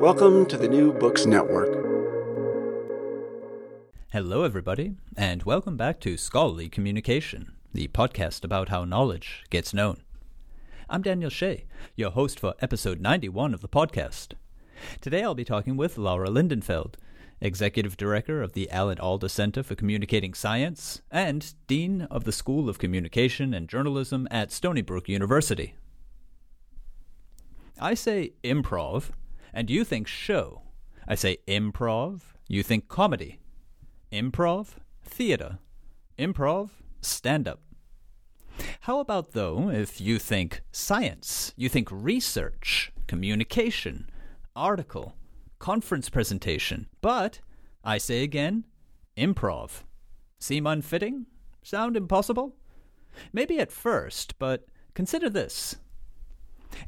[0.00, 1.74] Welcome to the New Books Network.
[4.12, 10.04] Hello, everybody, and welcome back to Scholarly Communication, the podcast about how knowledge gets known.
[10.88, 11.64] I'm Daniel Shea,
[11.96, 14.34] your host for episode 91 of the podcast.
[15.00, 16.94] Today I'll be talking with Laura Lindenfeld,
[17.40, 22.68] Executive Director of the Alan Alda Center for Communicating Science and Dean of the School
[22.68, 25.74] of Communication and Journalism at Stony Brook University.
[27.80, 29.10] I say improv
[29.52, 30.62] and you think show.
[31.06, 33.38] I say improv, you think comedy.
[34.12, 34.68] Improv,
[35.04, 35.58] theater.
[36.18, 37.60] Improv, stand up.
[38.80, 44.10] How about, though, if you think science, you think research, communication,
[44.56, 45.14] article,
[45.58, 47.40] conference presentation, but,
[47.84, 48.64] I say again,
[49.16, 49.82] improv.
[50.40, 51.26] Seem unfitting?
[51.62, 52.56] Sound impossible?
[53.32, 55.76] Maybe at first, but consider this.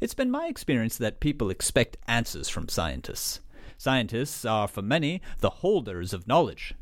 [0.01, 3.41] It's been my experience that people expect answers from scientists.
[3.79, 6.75] Scientists are, for many, the holders of knowledge.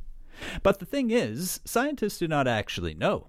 [0.63, 3.29] But the thing is, scientists do not actually know.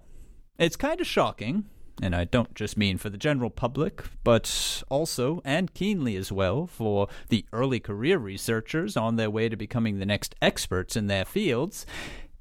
[0.58, 1.66] It's kind of shocking,
[2.02, 6.66] and I don't just mean for the general public, but also, and keenly as well,
[6.66, 11.24] for the early career researchers on their way to becoming the next experts in their
[11.24, 11.86] fields.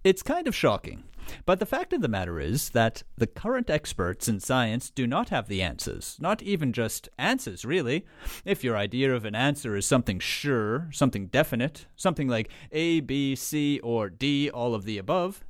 [0.03, 1.03] It's kind of shocking
[1.45, 5.29] but the fact of the matter is that the current experts in science do not
[5.29, 8.05] have the answers, not even just answers, really.
[8.45, 13.35] If your idea of an answer is something sure, something definite, something like A, B,
[13.35, 15.45] C, or D, all of the above.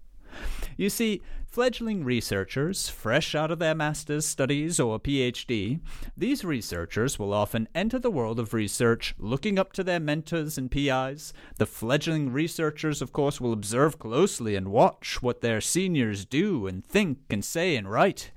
[0.78, 5.80] You see, Fledgling researchers, fresh out of their master's studies or PhD,
[6.16, 10.70] these researchers will often enter the world of research looking up to their mentors and
[10.70, 11.34] PIs.
[11.58, 16.86] The fledgling researchers, of course, will observe closely and watch what their seniors do and
[16.86, 18.32] think and say and write.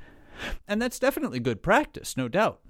[0.66, 2.60] And that's definitely good practice, no doubt.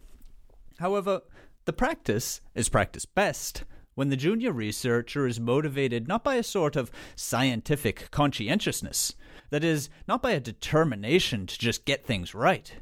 [0.81, 1.21] However,
[1.67, 3.63] the practice is practiced best
[3.95, 9.15] when the junior researcher is motivated not by a sort of scientific conscientiousness,
[9.51, 12.75] that is, not by a determination to just get things right.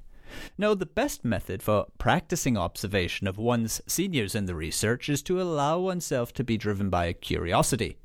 [0.56, 5.42] No, the best method for practicing observation of one's seniors in the research is to
[5.42, 7.98] allow oneself to be driven by a curiosity.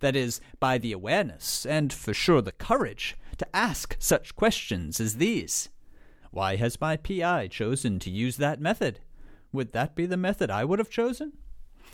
[0.00, 5.16] That is, by the awareness, and for sure the courage, to ask such questions as
[5.16, 5.68] these.
[6.30, 9.00] Why has my PI chosen to use that method?
[9.52, 11.34] Would that be the method I would have chosen?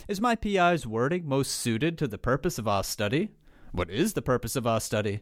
[0.05, 3.29] Is my PI's wording most suited to the purpose of our study?
[3.71, 5.21] What is the purpose of our study?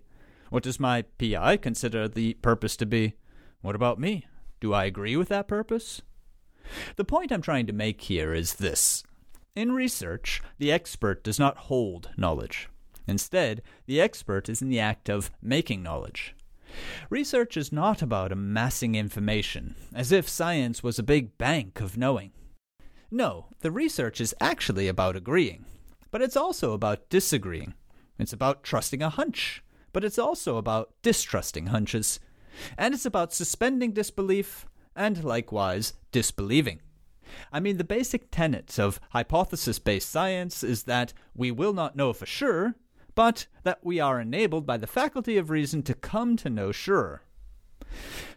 [0.50, 3.14] What does my PI consider the purpose to be?
[3.62, 4.26] What about me?
[4.60, 6.02] Do I agree with that purpose?
[6.96, 9.04] The point I'm trying to make here is this.
[9.56, 12.68] In research, the expert does not hold knowledge.
[13.06, 16.36] Instead, the expert is in the act of making knowledge.
[17.12, 22.32] Research is not about amassing information, as if science was a big bank of knowing.
[23.14, 25.66] No, the research is actually about agreeing,
[26.12, 27.74] but it's also about disagreeing.
[28.18, 29.62] It's about trusting a hunch,
[29.92, 32.22] but it's also about distrusting hunches.
[32.78, 34.66] And it's about suspending disbelief
[34.96, 36.80] and likewise disbelieving.
[37.52, 42.14] I mean, the basic tenet of hypothesis based science is that we will not know
[42.14, 42.76] for sure,
[43.14, 47.24] but that we are enabled by the faculty of reason to come to know sure.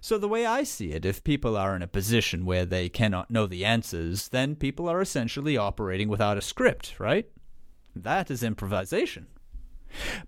[0.00, 3.30] So, the way I see it, if people are in a position where they cannot
[3.30, 7.26] know the answers, then people are essentially operating without a script, right?
[7.96, 9.26] That is improvisation.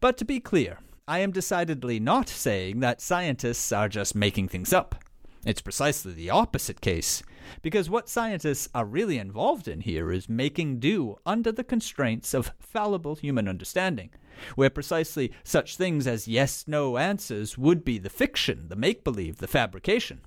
[0.01, 0.79] But to be clear,
[1.09, 4.97] I am decidedly not saying that scientists are just making things up.
[5.45, 7.23] It's precisely the opposite case,
[7.63, 12.53] because what scientists are really involved in here is making do under the constraints of
[12.59, 14.11] fallible human understanding,
[14.55, 19.39] where precisely such things as yes no answers would be the fiction, the make believe,
[19.39, 20.21] the fabrication.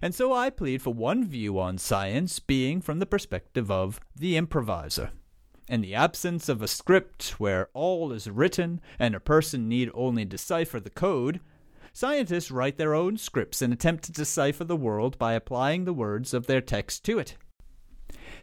[0.00, 4.36] And so I plead for one view on science being from the perspective of the
[4.36, 5.10] improviser.
[5.68, 10.24] In the absence of a script where all is written and a person need only
[10.24, 11.40] decipher the code,
[11.94, 16.32] Scientists write their own scripts and attempt to decipher the world by applying the words
[16.32, 17.36] of their text to it.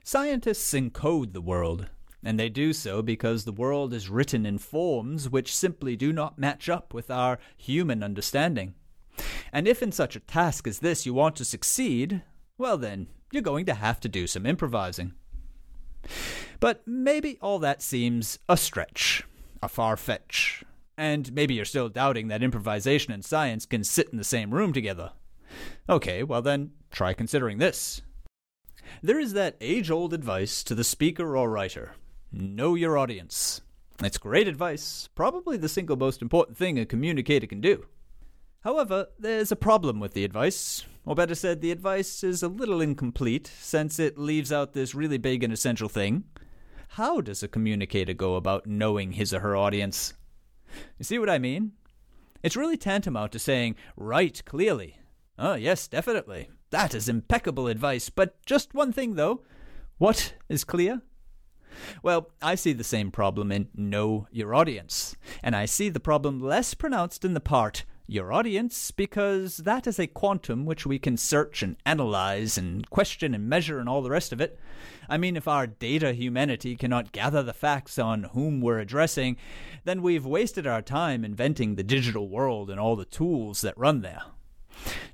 [0.04, 1.88] Scientists encode the world,
[2.24, 6.38] and they do so because the world is written in forms which simply do not
[6.38, 8.74] match up with our human understanding.
[9.51, 12.21] And if in such a task as this you want to succeed,
[12.57, 15.13] well then, you're going to have to do some improvising.
[16.60, 19.24] But maybe all that seems a stretch,
[19.62, 20.63] a far fetch,
[20.98, 24.74] and maybe you're still doubting that improvisation and science can sit in the same room
[24.74, 25.13] together.
[25.88, 28.01] Okay, well then, try considering this.
[29.01, 31.94] There is that age old advice to the speaker or writer
[32.31, 33.62] know your audience.
[34.04, 37.86] It's great advice, probably the single most important thing a communicator can do.
[38.62, 42.81] However, there's a problem with the advice, or better said, the advice is a little
[42.81, 46.26] incomplete since it leaves out this really big and essential thing.
[46.90, 50.14] How does a communicator go about knowing his or her audience?
[50.98, 51.74] You see what I mean?
[52.42, 54.98] It's really tantamount to saying, write clearly.
[55.38, 56.50] Oh, yes, definitely.
[56.70, 58.10] That is impeccable advice.
[58.10, 59.44] But just one thing, though.
[59.98, 61.02] What is clear?
[62.04, 65.16] Well, I see the same problem in know your audience.
[65.44, 70.00] And I see the problem less pronounced in the part your audience because that is
[70.00, 74.10] a quantum which we can search and analyze and question and measure and all the
[74.10, 74.60] rest of it.
[75.07, 79.38] I mean, if our data humanity cannot gather the facts on whom we're addressing,
[79.83, 84.01] then we've wasted our time inventing the digital world and all the tools that run
[84.01, 84.24] there.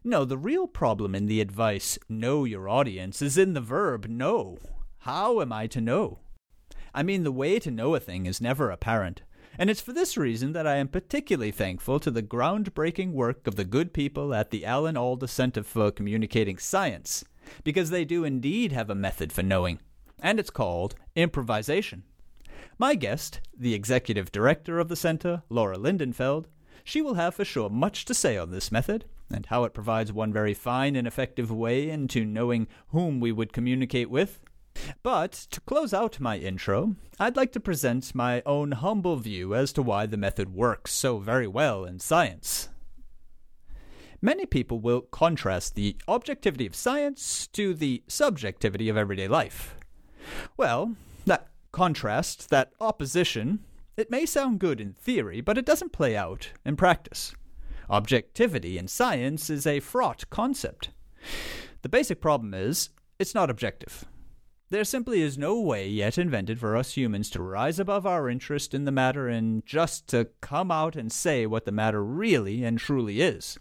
[0.03, 4.57] No, the real problem in the advice, know your audience, is in the verb know.
[4.99, 6.19] How am I to know?
[6.95, 9.21] I mean, the way to know a thing is never apparent.
[9.59, 13.57] And it's for this reason that I am particularly thankful to the groundbreaking work of
[13.57, 17.25] the good people at the Alan Alda Center for Communicating Science,
[17.65, 19.79] because they do indeed have a method for knowing,
[20.21, 22.03] and it's called improvisation.
[22.77, 26.45] My guest, the executive director of the center, Laura Lindenfeld,
[26.85, 30.13] she will have for sure much to say on this method, and how it provides
[30.13, 34.39] one very fine and effective way into knowing whom we would communicate with,
[35.03, 39.71] but to close out my intro, I'd like to present my own humble view as
[39.73, 42.69] to why the method works so very well in science.
[44.21, 49.75] Many people will contrast the objectivity of science to the subjectivity of everyday life.
[50.57, 50.95] Well,
[51.25, 53.59] that contrast, that opposition,
[53.97, 57.33] it may sound good in theory, but it doesn't play out in practice.
[57.89, 60.89] Objectivity in science is a fraught concept.
[61.81, 62.89] The basic problem is
[63.19, 64.05] it's not objective.
[64.75, 68.73] There simply is no way yet invented for us humans to rise above our interest
[68.73, 72.77] in the matter and just to come out and say what the matter really and
[72.77, 73.57] truly is.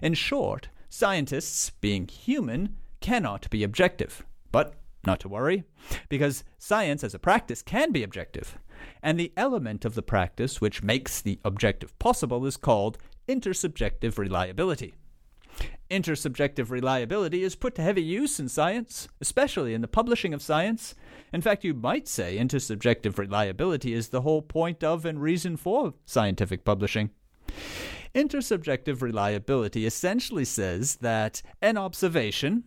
[0.00, 4.24] In short, scientists, being human, cannot be objective.
[4.52, 4.74] But
[5.04, 5.64] not to worry,
[6.08, 8.56] because science as a practice can be objective.
[9.02, 12.96] And the element of the practice which makes the objective possible is called
[13.26, 14.94] intersubjective reliability.
[15.90, 20.94] Intersubjective reliability is put to heavy use in science, especially in the publishing of science.
[21.32, 25.94] In fact, you might say intersubjective reliability is the whole point of and reason for
[26.04, 27.10] scientific publishing.
[28.14, 32.64] Intersubjective reliability essentially says that an observation,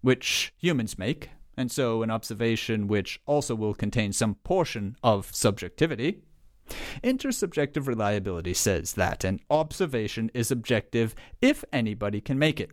[0.00, 6.22] which humans make, and so an observation which also will contain some portion of subjectivity,
[7.02, 12.70] Intersubjective reliability says that an observation is objective if anybody can make it.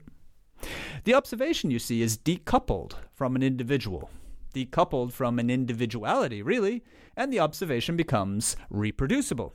[1.03, 4.09] The observation, you see, is decoupled from an individual,
[4.53, 6.83] decoupled from an individuality, really,
[7.17, 9.53] and the observation becomes reproducible.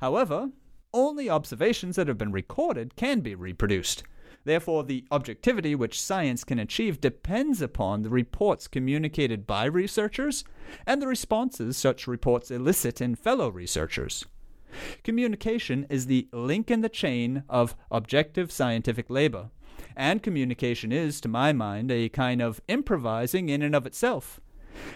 [0.00, 0.50] However,
[0.92, 4.02] only observations that have been recorded can be reproduced.
[4.44, 10.44] Therefore, the objectivity which science can achieve depends upon the reports communicated by researchers
[10.86, 14.24] and the responses such reports elicit in fellow researchers.
[15.02, 19.50] Communication is the link in the chain of objective scientific labor,
[19.96, 24.40] and communication is, to my mind, a kind of improvising in and of itself.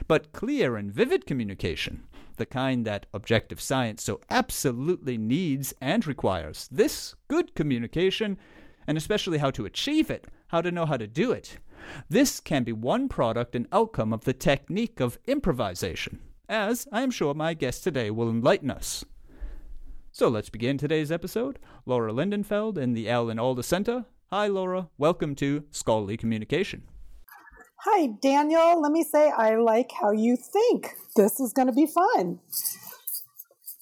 [0.06, 2.04] But clear and vivid communication,
[2.36, 8.38] the kind that objective science so absolutely needs and requires, this good communication
[8.86, 11.58] and especially how to achieve it, how to know how to do it.
[12.08, 17.10] This can be one product and outcome of the technique of improvisation, as I am
[17.10, 19.04] sure my guest today will enlighten us.
[20.12, 21.58] So let's begin today's episode.
[21.86, 24.04] Laura Lindenfeld in the Alan Alda Center.
[24.30, 24.88] Hi, Laura.
[24.98, 26.82] Welcome to Scholarly Communication.
[27.84, 28.80] Hi, Daniel.
[28.80, 30.94] Let me say I like how you think.
[31.16, 32.38] This is going to be fun.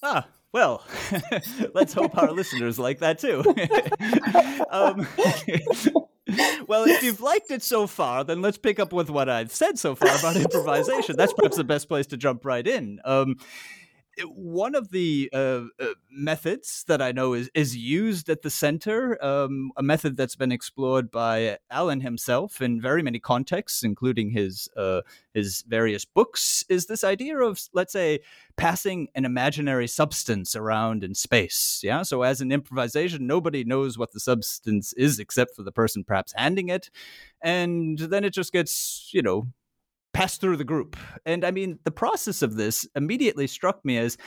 [0.01, 0.83] Ah, well,
[1.73, 3.39] let's hope our listeners like that too.
[4.69, 5.07] um,
[6.67, 9.79] well, if you've liked it so far, then let's pick up with what I've said
[9.79, 11.15] so far about improvisation.
[11.15, 12.99] That's perhaps the best place to jump right in.
[13.05, 13.37] Um,
[14.25, 19.23] one of the uh, uh, methods that I know is is used at the center,
[19.23, 24.69] um, a method that's been explored by Alan himself in very many contexts, including his
[24.75, 25.01] uh,
[25.33, 28.19] his various books, is this idea of let's say
[28.57, 31.79] passing an imaginary substance around in space.
[31.83, 36.03] Yeah, so as an improvisation, nobody knows what the substance is except for the person
[36.03, 36.89] perhaps handing it,
[37.41, 39.47] and then it just gets you know
[40.13, 40.95] pass through the group.
[41.25, 44.17] And I mean, the process of this immediately struck me as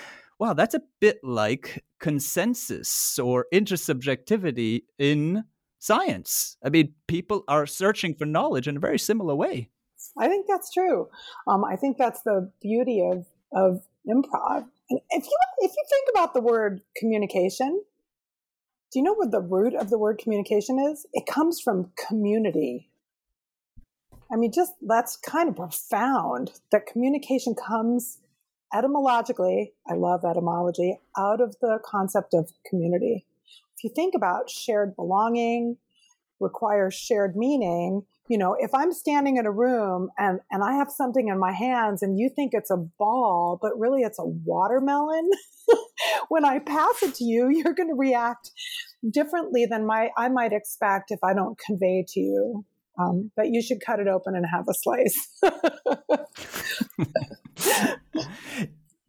[0.40, 5.44] wow, that's a bit like consensus or intersubjectivity in
[5.78, 6.56] science.
[6.64, 9.70] I mean, people are searching for knowledge in a very similar way.
[10.18, 11.08] I think that's true.
[11.46, 14.66] Um, I think that's the beauty of of improv.
[14.90, 17.82] And if you if you think about the word communication,
[18.92, 21.06] do you know what the root of the word communication is?
[21.12, 22.90] It comes from community.
[24.32, 28.18] I mean, just that's kind of profound that communication comes
[28.74, 33.26] etymologically, I love etymology, out of the concept of community.
[33.76, 35.76] If you think about shared belonging,
[36.40, 40.90] requires shared meaning, you know, if I'm standing in a room and, and I have
[40.90, 45.30] something in my hands and you think it's a ball, but really it's a watermelon,
[46.28, 48.50] when I pass it to you, you're going to react
[49.08, 52.64] differently than my I might expect if I don't convey to you
[52.98, 55.28] um, but you should cut it open and have a slice.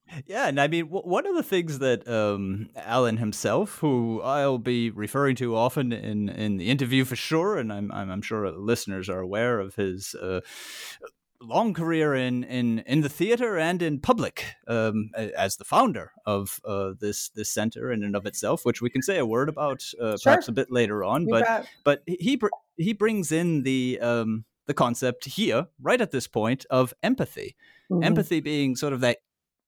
[0.26, 4.58] yeah, and I mean, w- one of the things that um, Alan himself, who I'll
[4.58, 8.50] be referring to often in, in the interview for sure, and I'm, I'm, I'm sure
[8.52, 10.42] listeners are aware of his uh,
[11.42, 16.60] long career in in in the theater and in public um, as the founder of
[16.66, 19.84] uh, this this center in and of itself, which we can say a word about
[20.00, 20.18] uh, sure.
[20.24, 21.24] perhaps a bit later on.
[21.24, 21.68] You but bet.
[21.84, 22.40] but he
[22.78, 27.56] he brings in the um, the concept here right at this point of empathy,
[27.92, 28.04] mm-hmm.
[28.04, 29.18] empathy being sort of that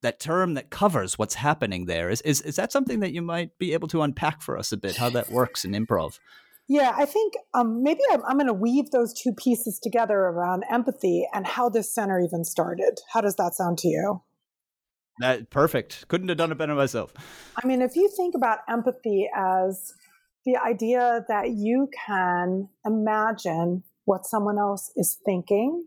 [0.02, 2.10] that term that covers what's happening there.
[2.10, 4.78] Is, is is that something that you might be able to unpack for us a
[4.78, 4.98] bit?
[4.98, 6.20] How that works in improv?
[6.70, 10.64] Yeah, I think um, maybe I'm, I'm going to weave those two pieces together around
[10.70, 13.00] empathy and how this center even started.
[13.14, 14.22] How does that sound to you?
[15.20, 16.08] That perfect.
[16.10, 17.14] Couldn't have done it better myself.
[17.56, 19.94] I mean, if you think about empathy as
[20.48, 25.86] the idea that you can imagine what someone else is thinking,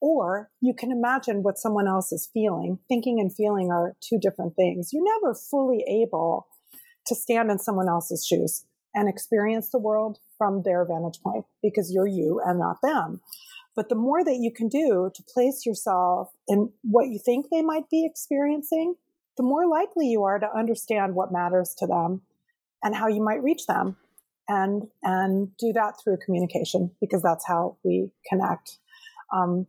[0.00, 2.80] or you can imagine what someone else is feeling.
[2.88, 4.90] Thinking and feeling are two different things.
[4.92, 6.48] You're never fully able
[7.06, 11.92] to stand in someone else's shoes and experience the world from their vantage point because
[11.94, 13.20] you're you and not them.
[13.76, 17.62] But the more that you can do to place yourself in what you think they
[17.62, 18.96] might be experiencing,
[19.36, 22.22] the more likely you are to understand what matters to them
[22.82, 23.96] and how you might reach them
[24.48, 28.78] and and do that through communication because that's how we connect.
[29.34, 29.66] Um,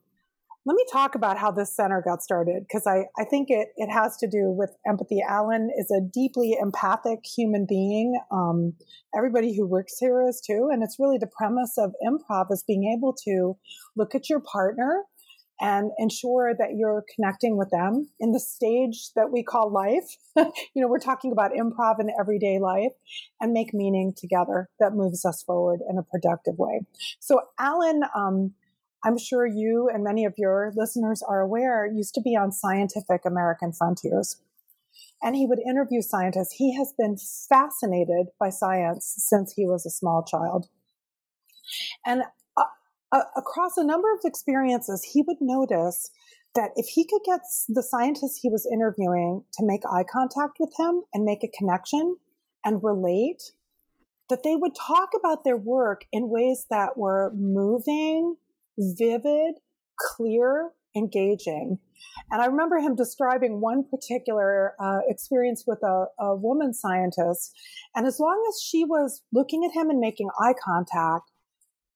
[0.68, 3.90] let me talk about how this center got started because I, I think it, it
[3.90, 5.20] has to do with empathy.
[5.28, 8.20] Alan is a deeply empathic human being.
[8.34, 8.74] Um,
[9.16, 10.68] everybody who works here is too.
[10.70, 13.56] And it's really the premise of improv is being able to
[13.96, 15.04] look at your partner
[15.60, 20.18] and ensure that you're connecting with them in the stage that we call life.
[20.36, 22.92] you know, we're talking about improv in everyday life
[23.42, 26.82] and make meaning together that moves us forward in a productive way.
[27.20, 28.54] So Alan, um,
[29.04, 33.22] I'm sure you and many of your listeners are aware, used to be on Scientific
[33.26, 34.42] American Frontiers.
[35.22, 36.54] And he would interview scientists.
[36.54, 37.18] He has been
[37.50, 40.68] fascinated by science since he was a small child.
[42.06, 42.24] And
[43.12, 46.10] across a number of experiences, he would notice
[46.56, 50.72] that if he could get the scientists he was interviewing to make eye contact with
[50.78, 52.18] him and make a connection
[52.66, 53.52] and relate,
[54.30, 58.36] that they would talk about their work in ways that were moving,
[58.78, 59.56] vivid,
[59.98, 61.80] clear, engaging.
[62.32, 67.56] And I remember him describing one particular uh, experience with a, a woman scientist.
[67.96, 71.32] And as long as she was looking at him and making eye contact,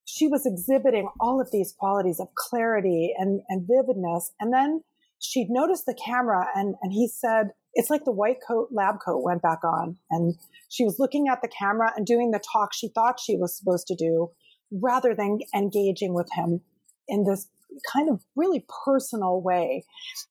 [0.05, 4.31] she was exhibiting all of these qualities of clarity and, and vividness.
[4.39, 4.83] And then
[5.19, 9.23] she'd noticed the camera and, and he said, it's like the white coat lab coat
[9.23, 10.35] went back on and
[10.69, 13.87] she was looking at the camera and doing the talk she thought she was supposed
[13.87, 14.31] to do
[14.71, 16.61] rather than engaging with him
[17.07, 17.47] in this
[17.91, 19.83] kind of really personal way.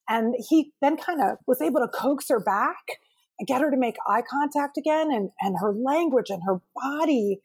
[0.09, 2.99] And he then kind of was able to coax her back
[3.39, 5.11] and get her to make eye contact again.
[5.11, 7.41] And, and her language and her body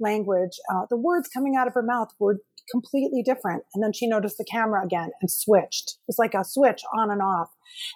[0.00, 2.40] language, uh, the words coming out of her mouth were
[2.70, 3.64] completely different.
[3.74, 5.90] And then she noticed the camera again and switched.
[5.90, 7.50] It was like a switch on and off.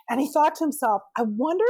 [0.09, 1.65] And he thought to himself, I wonder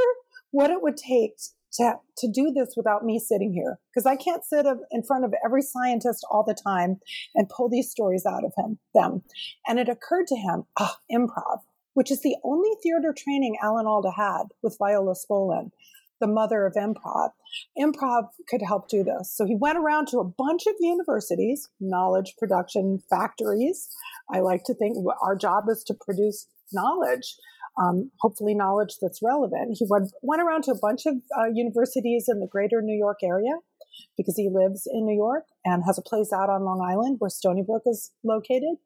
[0.51, 1.33] what it would take
[1.73, 5.33] to, to do this without me sitting here because I can't sit in front of
[5.43, 6.99] every scientist all the time
[7.35, 9.23] and pull these stories out of him, them.
[9.67, 11.61] And it occurred to him, ah, improv,
[11.93, 15.71] which is the only theater training Alan Alda had with Viola Spolin,
[16.23, 17.31] the mother of improv.
[17.77, 19.35] Improv could help do this.
[19.35, 23.89] So he went around to a bunch of universities, knowledge production factories.
[24.33, 27.35] I like to think our job is to produce knowledge
[27.81, 29.77] um, hopefully knowledge that's relevant.
[29.79, 33.19] He went, went around to a bunch of uh, universities in the greater New York
[33.23, 33.53] area
[34.17, 37.29] because he lives in New York and has a place out on Long Island where
[37.29, 38.77] Stony Brook is located.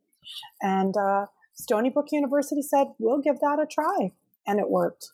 [0.61, 4.11] And uh, Stony Brook University said, we'll give that a try.
[4.45, 5.09] And it worked.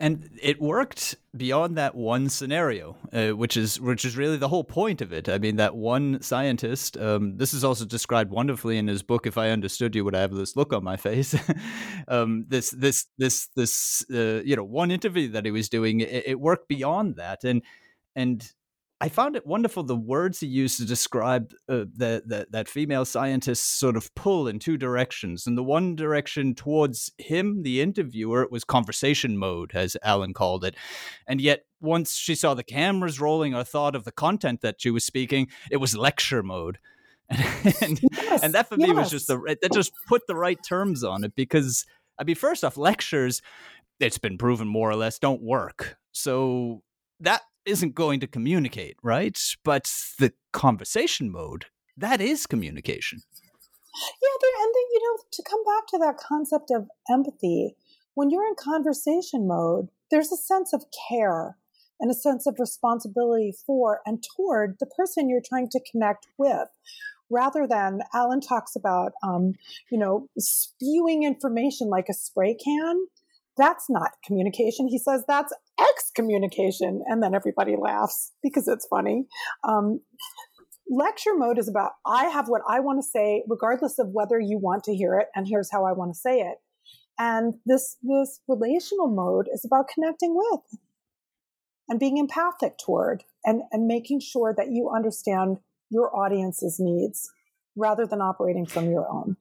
[0.00, 4.64] And it worked beyond that one scenario, uh, which is which is really the whole
[4.64, 5.28] point of it.
[5.28, 6.96] I mean, that one scientist.
[6.96, 9.26] Um, this is also described wonderfully in his book.
[9.26, 11.36] If I understood you, would I have this look on my face?
[12.08, 16.00] um, this this this this uh, you know one interview that he was doing.
[16.00, 17.62] It, it worked beyond that, and
[18.16, 18.50] and
[19.02, 23.06] I found it wonderful the words he used to describe uh, the, the, that female
[23.06, 25.46] scientist's sort of pull in two directions.
[25.46, 30.64] In the one direction towards him, the interviewer, it was conversation mode, as Alan called
[30.64, 30.76] it.
[31.26, 34.90] And yet, once she saw the cameras rolling or thought of the content that she
[34.90, 36.78] was speaking, it was lecture mode.
[37.30, 38.88] and, yes, and that for yes.
[38.88, 41.86] me was just the that just put the right terms on it because
[42.18, 43.40] I mean, first off, lectures,
[44.00, 45.96] it's been proven more or less don't work.
[46.10, 46.82] So
[47.20, 49.38] that isn't going to communicate, right?
[49.64, 53.20] But the conversation mode, that is communication.
[54.22, 57.76] Yeah, there, and then, you know, to come back to that concept of empathy,
[58.14, 61.56] when you're in conversation mode, there's a sense of care
[62.00, 66.68] and a sense of responsibility for and toward the person you're trying to connect with
[67.30, 69.52] rather than alan talks about um,
[69.90, 73.06] you know spewing information like a spray can
[73.60, 77.02] that's not communication he says that's excommunication.
[77.06, 79.26] And then everybody laughs because it's funny.
[79.64, 80.00] Um,
[80.88, 84.58] lecture mode is about I have what I want to say, regardless of whether you
[84.58, 86.58] want to hear it, and here's how I want to say it.
[87.18, 90.80] And this this relational mode is about connecting with
[91.88, 95.58] and being empathic toward and, and making sure that you understand
[95.90, 97.30] your audience's needs
[97.76, 99.36] rather than operating from your own.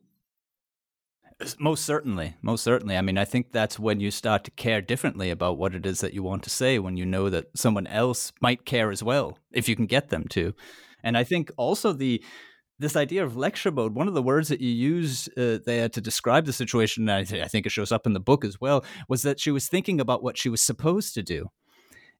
[1.58, 2.98] Most certainly, most certainly.
[2.98, 6.02] I mean, I think that's when you start to care differently about what it is
[6.02, 9.38] that you want to say, when you know that someone else might care as well,
[9.54, 10.54] if you can get them to.
[11.02, 12.22] And I think also the
[12.80, 16.02] this idea of lecture mode, one of the words that you use uh, there to
[16.02, 18.60] describe the situation, and I, th- I think it shows up in the book as
[18.62, 21.50] well, was that she was thinking about what she was supposed to do.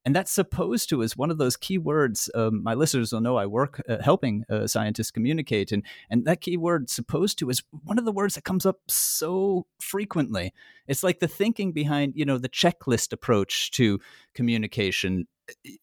[0.06, 2.30] And that's supposed to is one of those key words.
[2.34, 6.42] Um, my listeners will know I work uh, helping uh, scientists communicate, and and that
[6.42, 10.54] key word "supposed to" is one of the words that comes up so frequently.
[10.88, 14.00] It's like the thinking behind you know the checklist approach to
[14.34, 15.28] communication.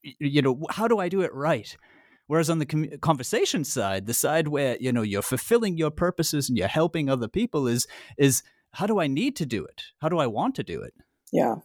[0.03, 1.77] You know, how do I do it right?
[2.27, 6.57] Whereas on the conversation side, the side where you know you're fulfilling your purposes and
[6.57, 9.85] you're helping other people is is how do I need to do it?
[10.01, 10.95] How do I want to do it?
[11.33, 11.57] Yeah,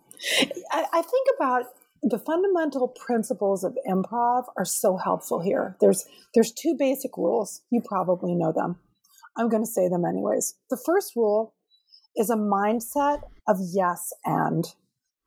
[0.72, 1.66] I, I think about
[2.04, 5.78] the fundamental principles of improv are so helpful here.
[5.80, 7.62] There's there's two basic rules.
[7.70, 8.78] You probably know them.
[9.38, 10.56] I'm going to say them anyways.
[10.70, 11.56] The first rule
[12.16, 14.66] is a mindset of yes and.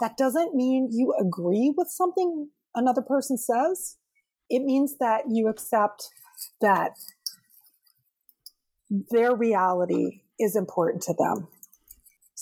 [0.00, 3.96] That doesn't mean you agree with something another person says.
[4.50, 6.08] It means that you accept
[6.60, 6.90] that
[9.10, 11.48] their reality is important to them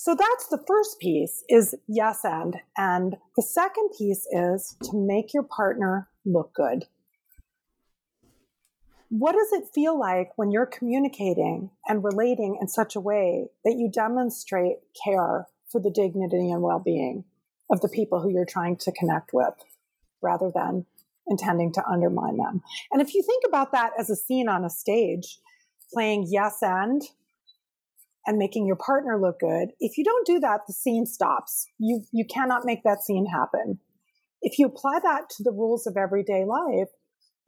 [0.03, 2.57] so that's the first piece is yes and.
[2.75, 6.87] And the second piece is to make your partner look good.
[9.07, 13.77] What does it feel like when you're communicating and relating in such a way that
[13.77, 17.23] you demonstrate care for the dignity and well being
[17.71, 19.53] of the people who you're trying to connect with
[20.21, 20.85] rather than
[21.27, 22.61] intending to undermine them?
[22.91, 25.39] And if you think about that as a scene on a stage,
[25.93, 27.01] playing yes and
[28.25, 29.69] and making your partner look good.
[29.79, 31.65] If you don't do that, the scene stops.
[31.79, 33.79] You, you cannot make that scene happen.
[34.41, 36.89] If you apply that to the rules of everyday life,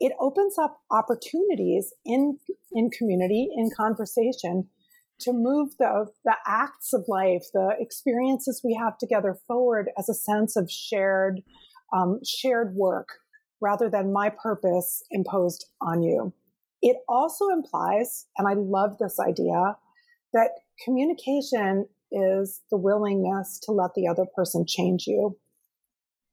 [0.00, 2.38] it opens up opportunities in,
[2.72, 4.68] in community, in conversation
[5.20, 10.14] to move the, the acts of life, the experiences we have together forward as a
[10.14, 11.40] sense of shared,
[11.94, 13.08] um, shared work
[13.60, 16.34] rather than my purpose imposed on you.
[16.82, 19.76] It also implies, and I love this idea,
[20.36, 20.50] that
[20.84, 25.36] communication is the willingness to let the other person change you.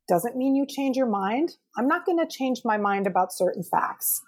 [0.10, 1.54] Doesn't mean you change your mind.
[1.78, 4.22] I'm not going to change my mind about certain facts.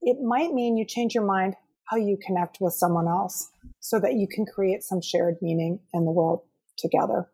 [0.00, 4.14] It might mean you change your mind how you connect with someone else so that
[4.14, 6.42] you can create some shared meaning in the world
[6.78, 7.28] together.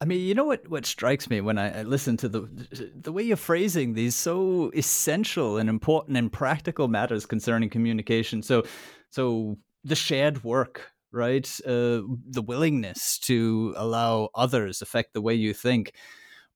[0.00, 0.66] I mean, you know what?
[0.68, 2.40] What strikes me when I, listen to the
[3.00, 8.42] the way you're phrasing these so essential and important and practical matters concerning communication.
[8.42, 8.64] So,
[9.12, 11.48] so the shared work, right?
[11.64, 15.92] Uh, the willingness to allow others affect the way you think,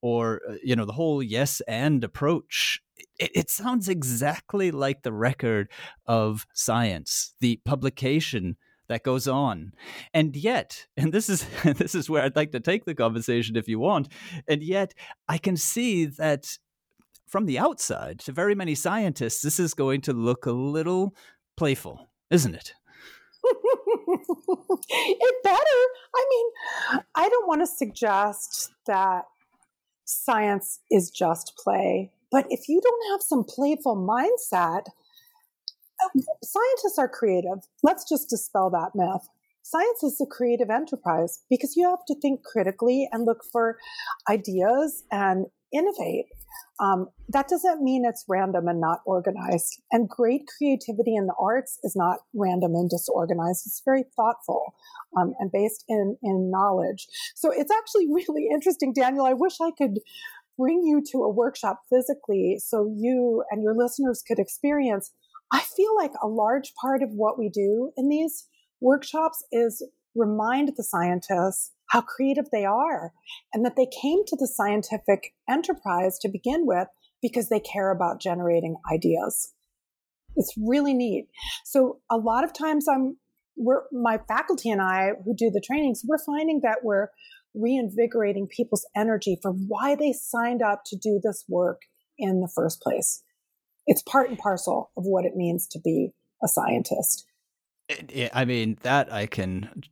[0.02, 2.80] or uh, you know, the whole yes and approach
[3.18, 5.68] it, it sounds exactly like the record
[6.06, 8.56] of science, the publication
[8.88, 9.72] that goes on.
[10.14, 13.68] And yet, and this is this is where I'd like to take the conversation if
[13.68, 14.08] you want,
[14.48, 14.94] and yet
[15.28, 16.58] I can see that
[17.26, 21.14] from the outside to very many scientists this is going to look a little
[21.56, 22.72] playful, isn't it?
[24.88, 25.82] it better.
[26.14, 29.24] I mean, I don't want to suggest that
[30.04, 32.10] science is just play.
[32.30, 34.86] But if you don't have some playful mindset,
[36.04, 37.58] um, scientists are creative.
[37.82, 39.28] Let's just dispel that myth.
[39.62, 43.78] Science is a creative enterprise because you have to think critically and look for
[44.30, 46.26] ideas and innovate.
[46.78, 49.80] Um, that doesn't mean it's random and not organized.
[49.90, 53.66] And great creativity in the arts is not random and disorganized.
[53.66, 54.74] It's very thoughtful
[55.16, 57.06] um, and based in, in knowledge.
[57.34, 59.24] So it's actually really interesting, Daniel.
[59.24, 60.00] I wish I could
[60.58, 65.12] bring you to a workshop physically so you and your listeners could experience,
[65.52, 68.48] I feel like a large part of what we do in these
[68.80, 73.12] workshops is remind the scientists how creative they are
[73.52, 76.88] and that they came to the scientific enterprise to begin with
[77.22, 79.52] because they care about generating ideas.
[80.36, 81.28] It's really neat.
[81.64, 83.16] So a lot of times I'm
[83.56, 87.08] we're my faculty and I who do the trainings, we're finding that we're
[87.54, 91.80] reinvigorating people's energy for why they signed up to do this work
[92.18, 93.22] in the first place.
[93.86, 96.12] It's part and parcel of what it means to be
[96.44, 97.26] a scientist.
[98.34, 99.84] I mean, that I can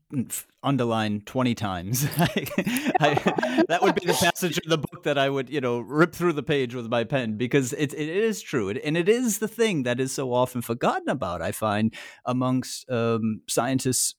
[0.65, 2.05] underline 20 times.
[2.19, 3.15] I,
[3.69, 6.33] that would be the passage of the book that I would, you know, rip through
[6.33, 8.71] the page with my pen because it, it is true.
[8.71, 13.43] And it is the thing that is so often forgotten about, I find, amongst um,
[13.49, 14.17] scientists.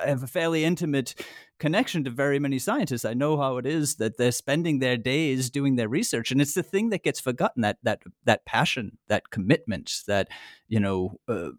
[0.00, 1.16] I have a fairly intimate
[1.58, 3.04] connection to very many scientists.
[3.04, 6.54] I know how it is that they're spending their days doing their research, and it's
[6.54, 10.28] the thing that gets forgotten that that that passion, that commitment, that
[10.68, 11.18] you know.
[11.26, 11.50] Uh,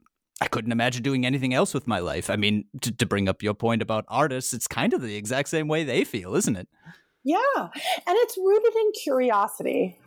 [0.42, 2.30] I couldn't imagine doing anything else with my life.
[2.30, 5.50] I mean, to, to bring up your point about artists, it's kind of the exact
[5.50, 6.68] same way they feel, isn't it?
[7.24, 7.38] Yeah.
[7.58, 7.72] And
[8.08, 10.00] it's rooted in curiosity.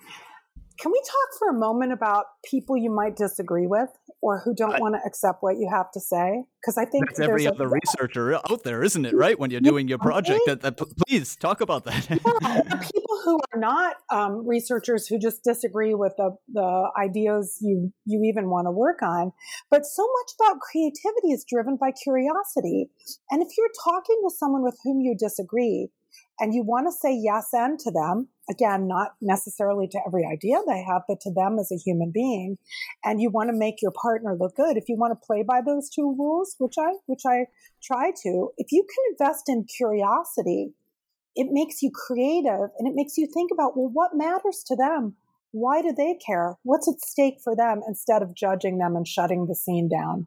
[0.79, 3.91] Can we talk for a moment about people you might disagree with
[4.23, 6.45] or who don't want to accept what you have to say?
[6.63, 9.15] Because I think that's every other a, researcher out there, isn't it?
[9.15, 12.09] Right when you're doing your project, that, that, please talk about that.
[12.09, 17.93] yeah, people who are not um, researchers who just disagree with the the ideas you
[18.05, 19.33] you even want to work on.
[19.71, 22.91] But so much about creativity is driven by curiosity,
[23.31, 25.89] and if you're talking with someone with whom you disagree,
[26.39, 30.57] and you want to say yes and to them again not necessarily to every idea
[30.67, 32.59] they have but to them as a human being.
[33.05, 34.77] And you want to make your partner look good.
[34.77, 37.47] If you want to play by those two rules which i which i
[37.83, 40.73] try to if you can invest in curiosity
[41.35, 45.17] it makes you creative and it makes you think about well what matters to them?
[45.53, 46.57] Why do they care?
[46.63, 50.27] What's at stake for them instead of judging them and shutting the scene down?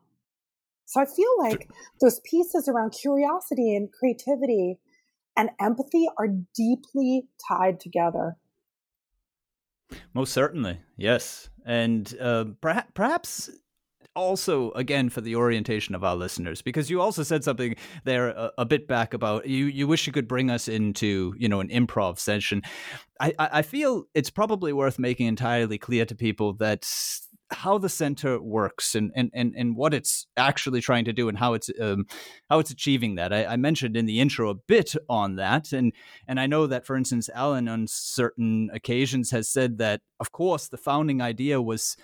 [0.86, 1.70] So i feel like
[2.02, 4.78] those pieces around curiosity and creativity
[5.36, 8.38] and empathy are deeply tied together.
[10.14, 11.50] Most certainly, yes.
[11.66, 13.50] And uh, perhaps, perhaps
[14.16, 18.52] also again for the orientation of our listeners because you also said something there a,
[18.60, 21.68] a, bit back about you you wish you could bring us into you know an
[21.68, 22.62] improv session
[23.20, 26.86] I, I feel it's probably worth making entirely clear to people that
[27.52, 31.38] how the center works and, and, and, and what it's actually trying to do and
[31.38, 32.06] how it's um,
[32.50, 33.32] how it's achieving that.
[33.32, 35.94] I, I, mentioned in the intro a bit on that, and
[36.28, 40.68] and I know that, for instance, Alan on certain occasions has said that, of course,
[40.68, 41.96] the founding idea was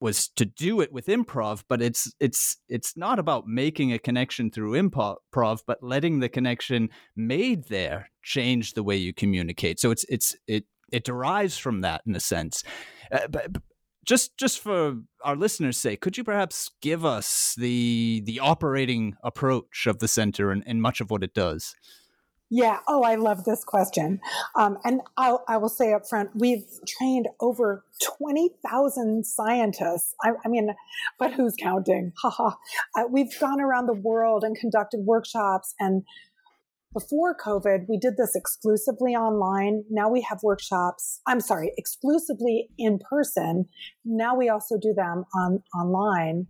[0.00, 4.50] was to do it with improv, but it's it's it's not about making a connection
[4.50, 9.80] through improv, but letting the connection made there change the way you communicate.
[9.80, 12.62] So it's it's it it derives from that in a sense.
[13.10, 13.56] Uh, but,
[14.06, 19.86] just just for our listeners' sake, could you perhaps give us the the operating approach
[19.86, 21.74] of the center and, and much of what it does?
[22.48, 22.78] Yeah.
[22.86, 24.20] Oh, I love this question.
[24.54, 27.84] Um, and I'll, I will say up front, we've trained over
[28.18, 30.14] 20,000 scientists.
[30.22, 30.70] I, I, mean,
[31.18, 32.12] but who's counting?
[32.22, 32.52] Haha.
[32.96, 35.74] uh, we've gone around the world and conducted workshops.
[35.80, 36.04] And
[36.96, 39.84] before COVID, we did this exclusively online.
[39.90, 41.20] Now we have workshops.
[41.26, 43.66] I'm sorry, exclusively in person.
[44.06, 46.46] Now we also do them on online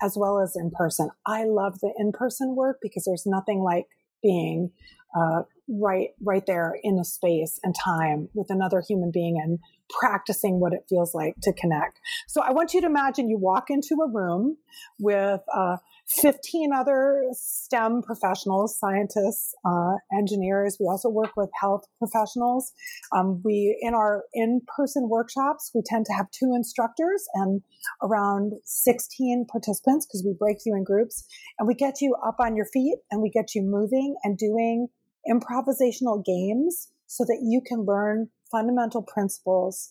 [0.00, 1.10] as well as in person.
[1.26, 3.86] I love the in person work because there's nothing like
[4.22, 4.70] being
[5.16, 9.58] uh, right right there in a space and time with another human being and
[9.98, 11.98] practicing what it feels like to connect.
[12.28, 14.58] So I want you to imagine you walk into a room
[15.00, 15.78] with uh,
[16.08, 20.78] 15 other STEM professionals, scientists, uh, engineers.
[20.80, 22.72] We also work with health professionals.
[23.14, 27.62] Um, we in our in-person workshops we tend to have two instructors and
[28.02, 31.24] around 16 participants because we break you in groups
[31.58, 34.88] and we get you up on your feet and we get you moving and doing
[35.30, 39.90] improvisational games so that you can learn fundamental principles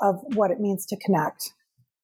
[0.00, 1.52] of what it means to connect.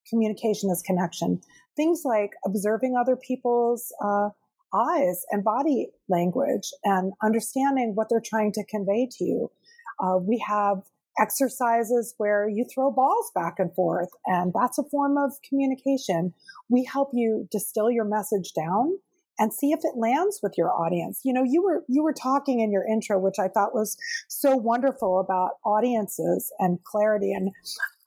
[0.09, 1.39] Communication is connection.
[1.75, 4.29] Things like observing other people's uh,
[4.73, 9.51] eyes and body language and understanding what they're trying to convey to you.
[9.99, 10.81] Uh, we have
[11.19, 16.33] exercises where you throw balls back and forth, and that's a form of communication.
[16.69, 18.97] We help you distill your message down
[19.39, 21.21] and see if it lands with your audience.
[21.23, 24.55] You know, you were you were talking in your intro which I thought was so
[24.55, 27.51] wonderful about audiences and clarity and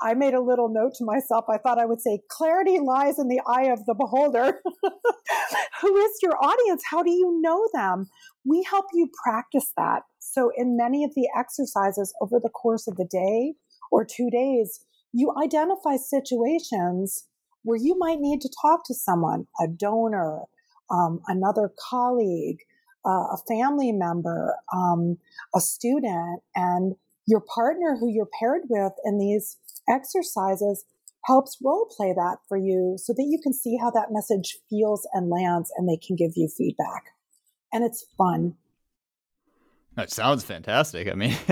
[0.02, 1.46] I made a little note to myself.
[1.48, 4.60] I thought I would say clarity lies in the eye of the beholder.
[5.80, 6.82] Who is your audience?
[6.90, 8.06] How do you know them?
[8.44, 10.02] We help you practice that.
[10.18, 13.54] So in many of the exercises over the course of the day
[13.90, 14.80] or 2 days,
[15.12, 17.26] you identify situations
[17.62, 20.42] where you might need to talk to someone, a donor,
[20.90, 22.58] um, another colleague,
[23.06, 25.16] uh, a family member, um,
[25.54, 26.94] a student, and
[27.26, 29.56] your partner who you're paired with in these
[29.88, 30.84] exercises
[31.24, 35.06] helps role play that for you so that you can see how that message feels
[35.12, 37.04] and lands and they can give you feedback.
[37.72, 38.54] And it's fun.
[39.96, 41.08] That sounds fantastic.
[41.08, 41.34] I mean,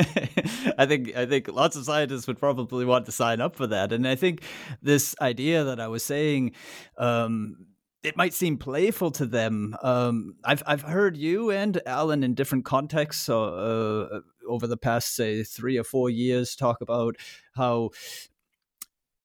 [0.79, 3.91] I think I think lots of scientists would probably want to sign up for that.
[3.91, 4.43] And I think
[4.83, 6.53] this idea that I was saying,
[6.99, 7.67] um,
[8.05, 9.75] it might seem playful to them.
[9.83, 15.17] Um, I've I've heard you and Alan in different contexts uh, uh, over the past
[15.17, 17.17] say three or four years talk about
[17.57, 17.91] how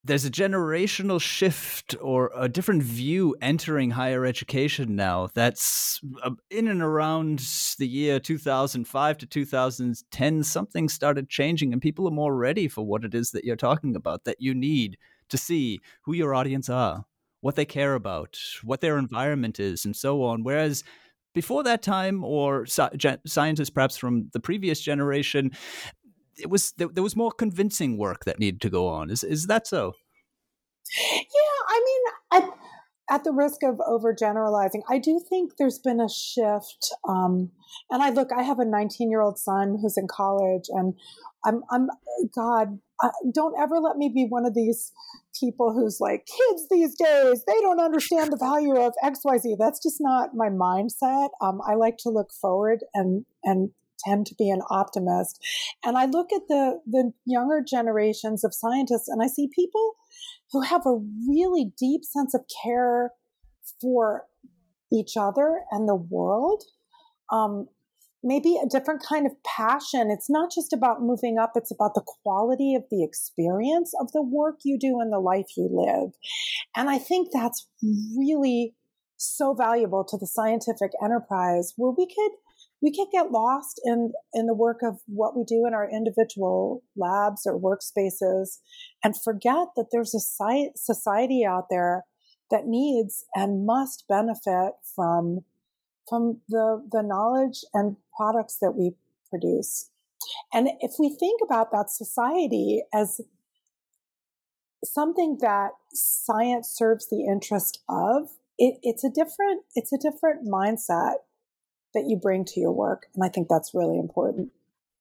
[0.06, 6.70] there's a generational shift or a different view entering higher education now that's uh, in
[6.70, 7.40] and around
[7.80, 13.04] the year 2005 to 2010 something started changing and people are more ready for what
[13.04, 17.06] it is that you're talking about that you need to see who your audience are
[17.42, 20.44] what they care about, what their environment is, and so on.
[20.44, 20.84] Whereas
[21.34, 25.52] before that time, or scientists perhaps from the previous generation,
[26.38, 29.10] it was there, was more convincing work that needed to go on.
[29.10, 29.94] Is is that so?
[30.98, 32.52] Yeah, I mean,
[33.10, 36.94] at the risk of overgeneralizing, I do think there's been a shift.
[37.08, 37.52] Um,
[37.90, 40.94] and I look, I have a 19 year old son who's in college, and
[41.46, 41.88] I'm, I'm,
[42.36, 42.80] God,
[43.34, 44.92] don't ever let me be one of these
[45.40, 49.56] people who's like, kids these days, they don't understand the value of XYZ.
[49.58, 51.30] That's just not my mindset.
[51.42, 53.72] Um, I like to look forward and, and
[54.06, 55.40] tend to be an optimist.
[55.84, 59.96] And I look at the, the younger generations of scientists and I see people
[60.52, 63.12] who have a really deep sense of care
[63.80, 64.26] for
[64.92, 66.64] each other and the world.
[67.32, 67.68] Um,
[68.24, 70.10] maybe a different kind of passion.
[70.12, 74.22] It's not just about moving up, it's about the quality of the experience of the
[74.22, 76.12] work you do and the life you live.
[76.76, 77.68] And I think that's
[78.18, 78.76] really
[79.18, 82.32] so valuable to the scientific enterprise where we could
[82.82, 86.84] we could get lost in in the work of what we do in our individual
[86.96, 88.60] labs or workspaces
[89.04, 92.06] and forget that there's a society out there
[92.50, 95.42] that needs and must benefit from
[96.10, 98.92] from the, the knowledge and products that we
[99.30, 99.90] produce.
[100.54, 103.22] And if we think about that society as
[104.84, 111.16] something that science serves the interest of, it, it's a different, it's a different mindset
[111.94, 113.08] that you bring to your work.
[113.16, 114.52] And I think that's really important.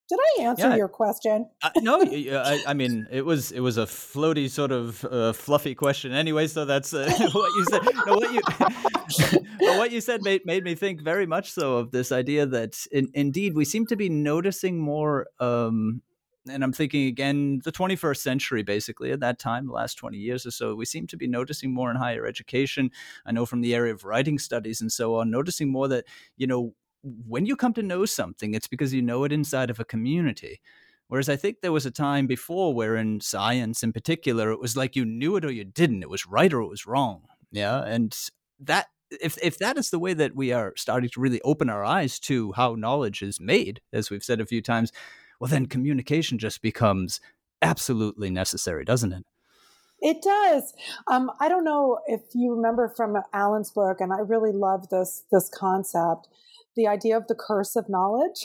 [0.08, 0.76] Did I answer yeah.
[0.76, 1.50] your question?
[1.62, 5.74] uh, no, I, I, mean it was it was a floaty sort of uh, fluffy
[5.74, 6.46] question anyway.
[6.46, 7.82] So that's uh, what you said.
[8.06, 8.40] No, what you
[9.78, 13.10] what you said made made me think very much so of this idea that in,
[13.12, 15.26] indeed we seem to be noticing more.
[15.40, 16.00] Um,
[16.50, 20.46] and I'm thinking again, the 21st century, basically, at that time, the last 20 years
[20.46, 22.90] or so, we seem to be noticing more in higher education.
[23.26, 26.06] I know from the area of writing studies and so on, noticing more that,
[26.38, 26.72] you know,
[27.26, 30.60] when you come to know something, it's because you know it inside of a community.
[31.08, 34.76] Whereas I think there was a time before where in science in particular, it was
[34.76, 36.02] like you knew it or you didn't.
[36.02, 37.22] It was right or it was wrong.
[37.50, 37.82] Yeah.
[37.82, 38.16] And
[38.60, 41.82] that if if that is the way that we are starting to really open our
[41.82, 44.92] eyes to how knowledge is made, as we've said a few times,
[45.40, 47.20] well then communication just becomes
[47.62, 49.24] absolutely necessary, doesn't it?
[50.00, 50.74] It does.
[51.10, 55.24] Um, I don't know if you remember from Alan's book, and I really love this
[55.32, 56.28] this concept,
[56.76, 58.44] the idea of the curse of knowledge.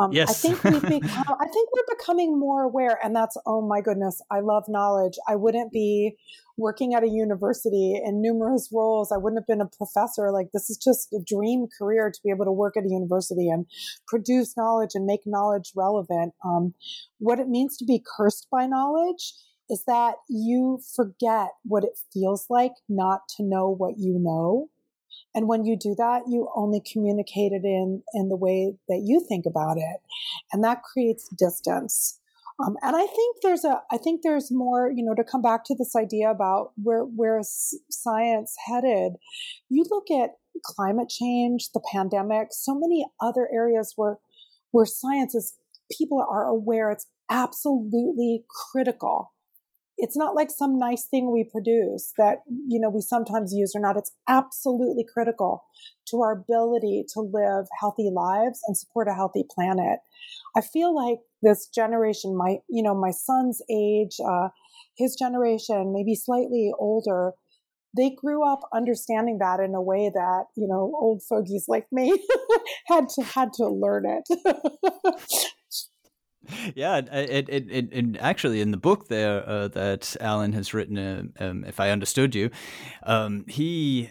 [0.00, 0.30] Um, yes.
[0.30, 4.22] I think we've become, I think we're becoming more aware, and that's oh my goodness,
[4.30, 5.14] I love knowledge.
[5.28, 6.16] I wouldn't be
[6.56, 9.12] working at a university in numerous roles.
[9.12, 10.30] I wouldn't have been a professor.
[10.30, 13.48] Like this is just a dream career to be able to work at a university
[13.48, 13.66] and
[14.06, 16.32] produce knowledge and make knowledge relevant.
[16.44, 16.74] Um,
[17.18, 19.34] what it means to be cursed by knowledge
[19.72, 24.68] is that you forget what it feels like not to know what you know.
[25.34, 29.24] And when you do that, you only communicate it in, in the way that you
[29.26, 29.96] think about it.
[30.52, 32.20] And that creates distance.
[32.62, 35.64] Um, and I think there's a, I think there's more, you know, to come back
[35.64, 39.14] to this idea about where, where is science headed.
[39.70, 40.32] You look at
[40.62, 44.18] climate change, the pandemic, so many other areas where,
[44.70, 45.54] where science is,
[45.96, 49.31] people are aware it's absolutely critical
[50.02, 52.38] it's not like some nice thing we produce that
[52.68, 53.96] you know we sometimes use or not.
[53.96, 55.64] It's absolutely critical
[56.08, 60.00] to our ability to live healthy lives and support a healthy planet.
[60.56, 64.48] I feel like this generation my you know my son's age uh,
[64.98, 67.32] his generation maybe slightly older
[67.96, 72.12] they grew up understanding that in a way that you know old fogies like me
[72.88, 74.24] had to had to learn it
[76.74, 80.98] yeah, it, it, it, it, actually in the book there uh, that Alan has written,
[80.98, 82.50] uh, um, if I understood you,
[83.04, 84.10] um, he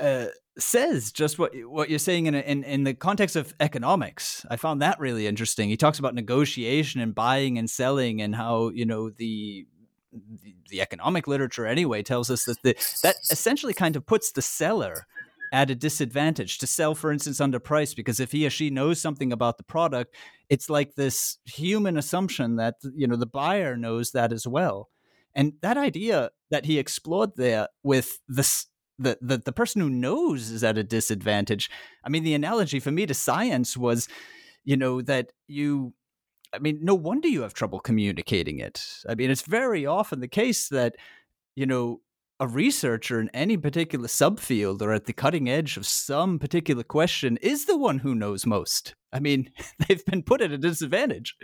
[0.00, 0.26] uh,
[0.58, 4.44] says just what what you're saying in, in in the context of economics.
[4.50, 5.68] I found that really interesting.
[5.68, 9.66] He talks about negotiation and buying and selling and how you know the
[10.12, 14.42] the, the economic literature anyway tells us that the, that essentially kind of puts the
[14.42, 15.06] seller
[15.52, 19.00] at a disadvantage to sell, for instance, under price, because if he or she knows
[19.00, 20.14] something about the product,
[20.48, 24.88] it's like this human assumption that you know the buyer knows that as well.
[25.34, 28.66] And that idea that he explored there with this
[28.98, 31.70] the, the the person who knows is at a disadvantage.
[32.04, 34.08] I mean, the analogy for me to science was,
[34.64, 35.94] you know, that you
[36.52, 38.84] I mean, no wonder you have trouble communicating it.
[39.08, 40.96] I mean, it's very often the case that,
[41.54, 42.00] you know,
[42.40, 47.36] a researcher in any particular subfield or at the cutting edge of some particular question
[47.42, 48.94] is the one who knows most.
[49.12, 49.50] I mean,
[49.88, 51.36] they've been put at a disadvantage.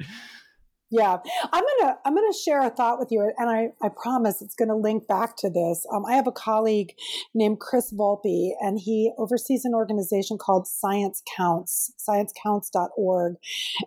[0.91, 1.19] Yeah,
[1.53, 4.77] I'm gonna I'm gonna share a thought with you, and I I promise it's gonna
[4.77, 5.85] link back to this.
[5.93, 6.95] Um, I have a colleague
[7.35, 13.35] named Chris Volpe, and he oversees an organization called Science Counts, ScienceCounts.org,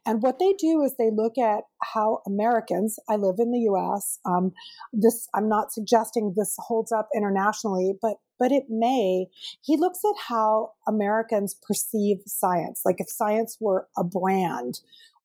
[0.05, 2.99] and what they do is they look at how Americans.
[3.07, 4.19] I live in the U.S.
[4.25, 4.51] Um,
[4.91, 9.27] this I'm not suggesting this holds up internationally, but but it may.
[9.61, 14.79] He looks at how Americans perceive science, like if science were a brand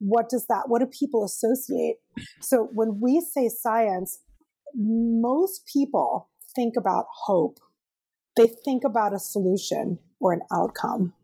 [0.07, 1.97] what does that, what do people associate?
[2.41, 4.21] So when we say science,
[4.75, 7.59] most people think about hope.
[8.37, 11.15] They think about a solution or an outcome.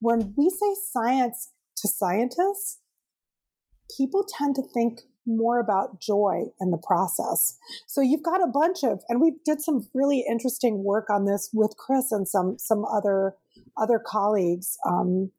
[0.00, 2.80] When we say science to scientists,
[3.96, 7.56] people tend to think more about joy in the process.
[7.86, 11.50] So you've got a bunch of, and we did some really interesting work on this
[11.52, 13.34] with Chris and some some other
[13.76, 14.76] other colleagues.
[14.86, 15.30] Um,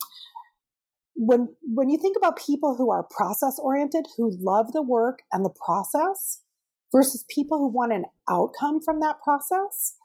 [1.15, 5.45] when when you think about people who are process oriented who love the work and
[5.45, 6.41] the process
[6.91, 9.95] versus people who want an outcome from that process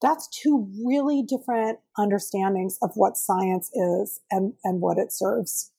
[0.00, 5.70] that's two really different understandings of what science is and and what it serves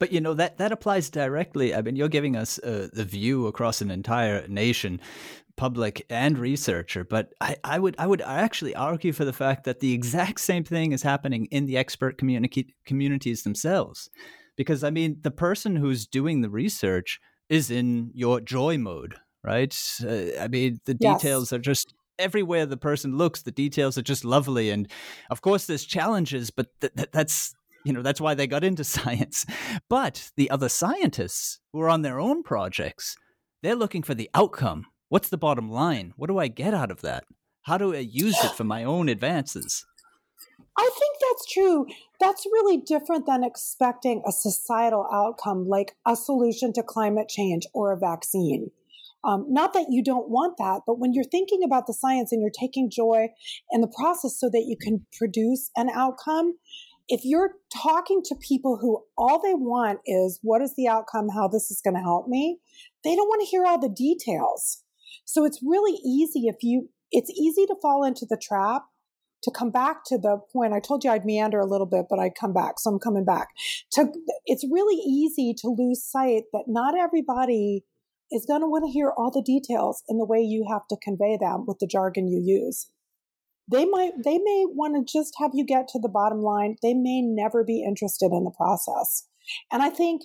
[0.00, 1.74] but you know that that applies directly.
[1.74, 4.98] I mean, you're giving us uh, the view across an entire nation,
[5.60, 7.04] public and researcher.
[7.04, 10.64] But I, I would I would actually argue for the fact that the exact same
[10.64, 14.08] thing is happening in the expert community communities themselves,
[14.56, 17.20] because I mean, the person who's doing the research
[17.50, 19.76] is in your joy mode, right?
[20.02, 21.20] Uh, I mean, the yes.
[21.20, 24.90] details are just everywhere the person looks the details are just lovely and
[25.30, 27.54] of course there's challenges but th- th- that's
[27.86, 29.46] you know that's why they got into science
[29.88, 33.16] but the other scientists who are on their own projects
[33.62, 37.02] they're looking for the outcome what's the bottom line what do i get out of
[37.02, 37.24] that
[37.62, 39.84] how do i use it for my own advances
[40.78, 41.86] I think that's true.
[42.20, 47.92] That's really different than expecting a societal outcome like a solution to climate change or
[47.92, 48.70] a vaccine.
[49.22, 52.40] Um, not that you don't want that, but when you're thinking about the science and
[52.40, 53.28] you're taking joy
[53.70, 56.54] in the process so that you can produce an outcome,
[57.08, 61.48] if you're talking to people who all they want is what is the outcome, how
[61.48, 62.58] this is going to help me,
[63.04, 64.82] they don't want to hear all the details.
[65.30, 68.82] So it's really easy if you, it's easy to fall into the trap
[69.44, 72.18] to come back to the point I told you I'd meander a little bit, but
[72.18, 72.80] I'd come back.
[72.80, 73.46] So I'm coming back.
[73.92, 74.12] To,
[74.46, 77.84] it's really easy to lose sight that not everybody
[78.32, 80.96] is going to want to hear all the details in the way you have to
[81.00, 82.90] convey them with the jargon you use.
[83.70, 86.74] They might, they may want to just have you get to the bottom line.
[86.82, 89.28] They may never be interested in the process.
[89.70, 90.22] And I think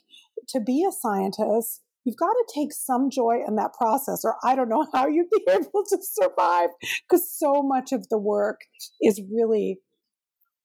[0.49, 4.55] to be a scientist, you've got to take some joy in that process, or I
[4.55, 6.69] don't know how you'd be able to survive
[7.07, 8.61] because so much of the work
[9.01, 9.79] is really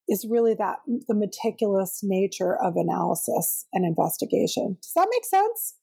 [0.09, 4.77] is really that the meticulous nature of analysis and investigation.
[4.83, 5.75] Does that make sense?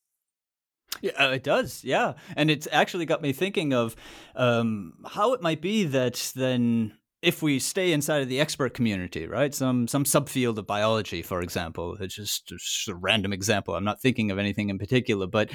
[1.01, 1.83] Yeah, uh, it does.
[1.83, 3.95] Yeah, and it's actually got me thinking of
[4.35, 9.25] um, how it might be that then if we stay inside of the expert community,
[9.27, 9.53] right?
[9.53, 13.75] Some some subfield of biology, for example, it's just, just a random example.
[13.75, 15.51] I'm not thinking of anything in particular, but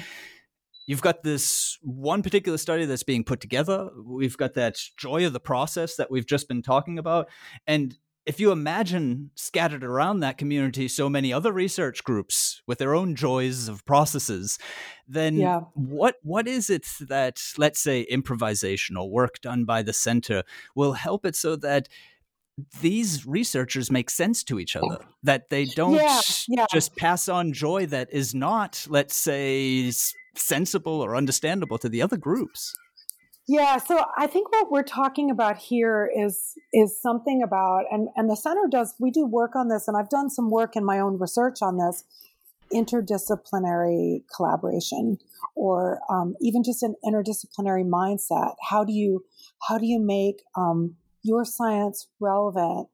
[0.87, 3.89] you've got this one particular study that's being put together.
[4.05, 7.29] We've got that joy of the process that we've just been talking about,
[7.65, 12.95] and if you imagine scattered around that community so many other research groups with their
[12.95, 14.57] own joys of processes
[15.07, 15.61] then yeah.
[15.73, 20.43] what what is it that let's say improvisational work done by the center
[20.75, 21.89] will help it so that
[22.81, 26.65] these researchers make sense to each other that they don't yeah, yeah.
[26.71, 29.91] just pass on joy that is not let's say
[30.35, 32.75] sensible or understandable to the other groups
[33.47, 38.29] yeah, so I think what we're talking about here is is something about and and
[38.29, 40.99] the center does we do work on this and I've done some work in my
[40.99, 42.05] own research on this
[42.73, 45.17] interdisciplinary collaboration
[45.55, 48.55] or um, even just an interdisciplinary mindset.
[48.69, 49.25] How do you
[49.67, 52.87] how do you make um, your science relevant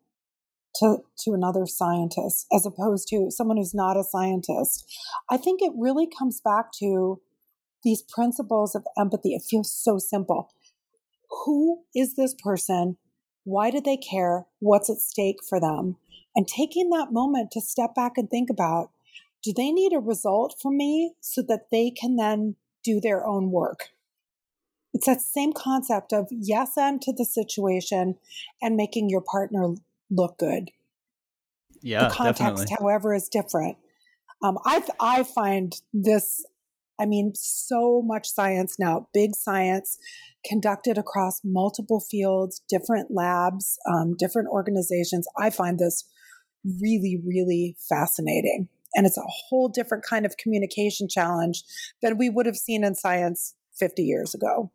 [0.77, 4.85] to to another scientist as opposed to someone who's not a scientist?
[5.29, 7.21] I think it really comes back to
[7.83, 9.33] these principles of empathy.
[9.33, 10.51] It feels so simple.
[11.45, 12.97] Who is this person?
[13.43, 14.45] Why do they care?
[14.59, 15.97] What's at stake for them?
[16.35, 18.91] And taking that moment to step back and think about
[19.41, 23.51] do they need a result from me so that they can then do their own
[23.51, 23.89] work?
[24.93, 28.17] It's that same concept of yes and to the situation
[28.61, 29.75] and making your partner
[30.09, 30.71] look good.
[31.81, 32.75] Yeah, the context, definitely.
[32.77, 33.77] however, is different.
[34.43, 36.45] Um, I I find this
[36.99, 39.97] I mean, so much science now, big science
[40.45, 45.27] conducted across multiple fields, different labs, um, different organizations.
[45.37, 46.05] I find this
[46.81, 48.67] really, really fascinating.
[48.95, 51.63] And it's a whole different kind of communication challenge
[52.01, 54.71] than we would have seen in science 50 years ago.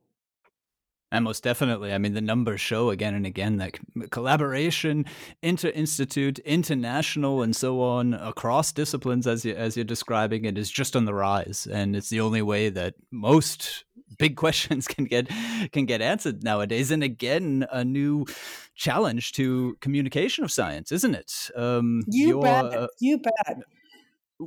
[1.15, 3.79] And most definitely, I mean, the numbers show again and again that
[4.11, 5.05] collaboration,
[5.43, 10.97] inter-institute, international, and so on across disciplines, as you as you're describing it, is just
[10.97, 13.85] on the rise, and it's the only way that most
[14.19, 15.29] big questions can get
[15.71, 16.91] can get answered nowadays.
[16.91, 18.27] And again, a new
[18.75, 21.49] challenge to communication of science, isn't it?
[21.55, 22.65] Um, you bet.
[22.65, 23.59] Uh, you bet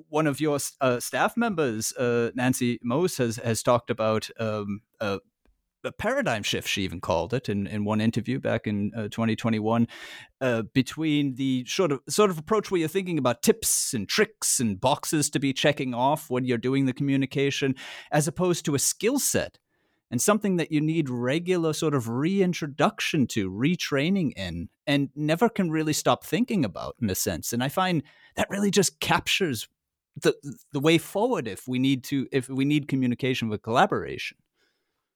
[0.10, 5.20] one of your uh, staff members, uh, Nancy Mose, has has talked about um, uh,
[5.88, 9.88] a paradigm shift, she even called it in, in one interview back in uh, 2021,
[10.42, 14.60] uh, between the sort of sort of approach where you're thinking about tips and tricks
[14.60, 17.76] and boxes to be checking off when you're doing the communication,
[18.12, 19.58] as opposed to a skill set
[20.10, 25.70] and something that you need regular sort of reintroduction to, retraining in, and never can
[25.70, 27.52] really stop thinking about in a sense.
[27.52, 28.04] And I find
[28.36, 29.68] that really just captures
[30.22, 30.34] the
[30.72, 34.38] the way forward if we need to if we need communication with collaboration.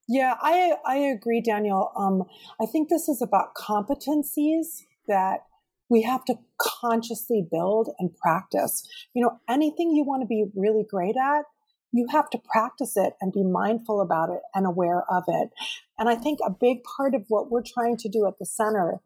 [0.08, 1.92] Yeah, I I agree, Daniel.
[1.96, 2.24] Um,
[2.60, 5.46] I think this is about competencies that
[5.88, 8.88] we have to consciously build and practice.
[9.14, 11.44] You know, anything you want to be really great at,
[11.92, 15.50] you have to practice it and be mindful about it and aware of it.
[15.98, 19.00] And I think a big part of what we're trying to do at the center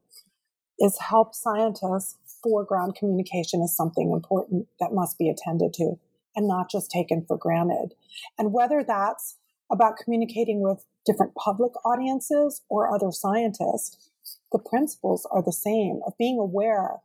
[0.79, 5.99] is help scientists foreground communication is something important that must be attended to
[6.37, 7.95] and not just taken for granted.
[8.39, 9.37] And whether that's
[9.71, 14.11] about communicating with different public audiences or other scientists,
[14.53, 16.97] the principles are the same of being aware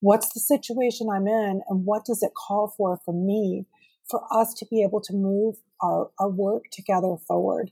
[0.00, 3.66] what's the situation I'm in and what does it call for from me
[4.08, 7.70] for us to be able to move our, our work together forward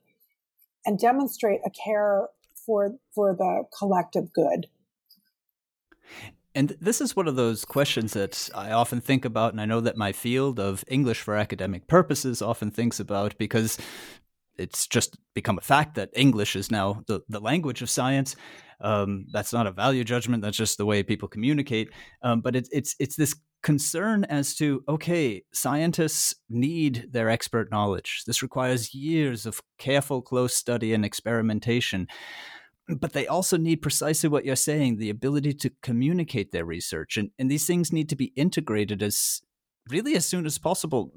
[0.84, 4.66] and demonstrate a care for for the collective good.
[6.54, 9.80] And this is one of those questions that I often think about, and I know
[9.80, 13.76] that my field of English for academic purposes often thinks about because
[14.58, 18.36] it's just become a fact that English is now the, the language of science.
[18.80, 20.42] Um, that's not a value judgment.
[20.42, 21.90] That's just the way people communicate.
[22.22, 28.22] Um, but it, it's it's this concern as to okay, scientists need their expert knowledge.
[28.26, 32.06] This requires years of careful, close study and experimentation
[32.88, 37.30] but they also need precisely what you're saying the ability to communicate their research and,
[37.38, 39.42] and these things need to be integrated as
[39.90, 41.12] really as soon as possible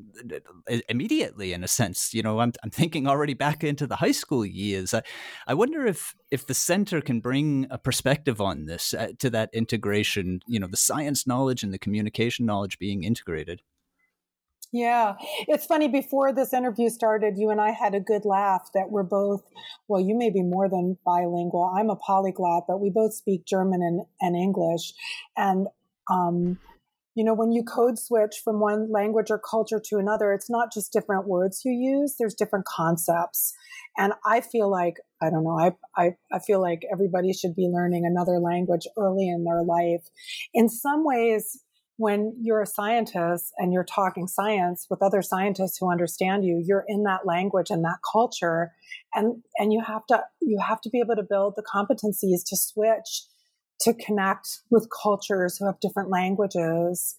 [0.87, 4.45] immediately in a sense you know i'm, I'm thinking already back into the high school
[4.45, 5.01] years i,
[5.47, 9.49] I wonder if if the center can bring a perspective on this uh, to that
[9.53, 13.61] integration you know the science knowledge and the communication knowledge being integrated
[14.71, 15.15] yeah,
[15.47, 15.87] it's funny.
[15.87, 19.41] Before this interview started, you and I had a good laugh that we're both,
[19.87, 21.73] well, you may be more than bilingual.
[21.75, 24.93] I'm a polyglot, but we both speak German and, and English.
[25.35, 25.67] And,
[26.11, 26.59] um,
[27.15, 30.71] you know, when you code switch from one language or culture to another, it's not
[30.71, 33.53] just different words you use, there's different concepts.
[33.97, 37.69] And I feel like, I don't know, I, I, I feel like everybody should be
[37.71, 40.07] learning another language early in their life.
[40.53, 41.63] In some ways,
[41.99, 46.85] when you're a scientist and you're talking science with other scientists who understand you you're
[46.87, 48.71] in that language and that culture
[49.13, 52.55] and and you have to you have to be able to build the competencies to
[52.55, 53.23] switch
[53.81, 57.17] to connect with cultures who have different languages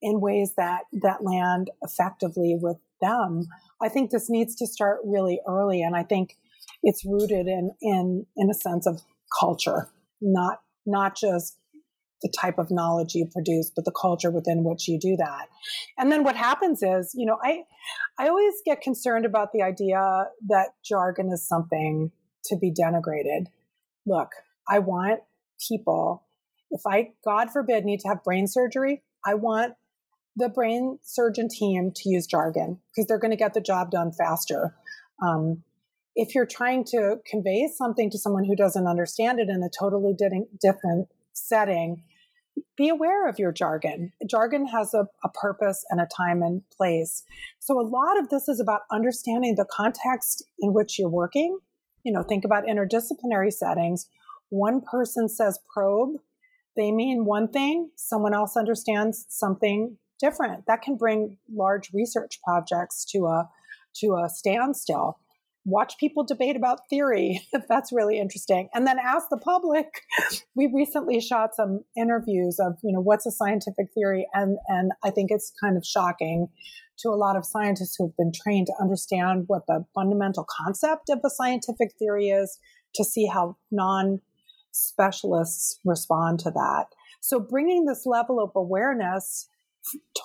[0.00, 3.46] in ways that that land effectively with them
[3.82, 6.36] i think this needs to start really early and i think
[6.82, 9.02] it's rooted in in in a sense of
[9.40, 9.88] culture
[10.20, 11.58] not not just
[12.22, 15.48] the type of knowledge you produce, but the culture within which you do that.
[15.96, 17.62] And then what happens is, you know, I
[18.18, 22.10] I always get concerned about the idea that jargon is something
[22.46, 23.46] to be denigrated.
[24.06, 24.30] Look,
[24.68, 25.20] I want
[25.66, 26.24] people,
[26.70, 29.74] if I, God forbid, need to have brain surgery, I want
[30.36, 34.12] the brain surgeon team to use jargon because they're going to get the job done
[34.12, 34.74] faster.
[35.22, 35.64] Um,
[36.14, 40.16] if you're trying to convey something to someone who doesn't understand it in a totally
[40.60, 42.02] different setting,
[42.76, 44.12] be aware of your jargon.
[44.28, 47.22] Jargon has a, a, purpose and a time and place.
[47.60, 51.58] So a lot of this is about understanding the context in which you're working.
[52.04, 54.08] You know, think about interdisciplinary settings.
[54.50, 56.16] One person says probe,
[56.76, 60.64] they mean one thing, someone else understands something different.
[60.66, 63.48] That can bring large research projects to a
[63.96, 65.18] to a standstill
[65.68, 67.42] watch people debate about theory.
[67.68, 68.68] That's really interesting.
[68.74, 69.86] And then ask the public.
[70.56, 74.26] We recently shot some interviews of, you know, what's a scientific theory?
[74.34, 76.48] And, and I think it's kind of shocking
[77.00, 81.10] to a lot of scientists who have been trained to understand what the fundamental concept
[81.10, 82.58] of a scientific theory is,
[82.96, 84.20] to see how non
[84.72, 86.86] specialists respond to that.
[87.20, 89.48] So bringing this level of awareness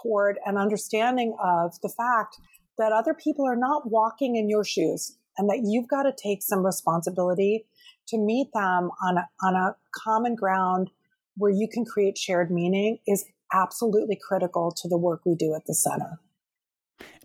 [0.02, 2.38] toward an understanding of the fact
[2.78, 6.42] that other people are not walking in your shoes and that you've got to take
[6.42, 7.66] some responsibility
[8.08, 10.90] to meet them on a, on a common ground
[11.36, 15.66] where you can create shared meaning is absolutely critical to the work we do at
[15.66, 16.20] the center.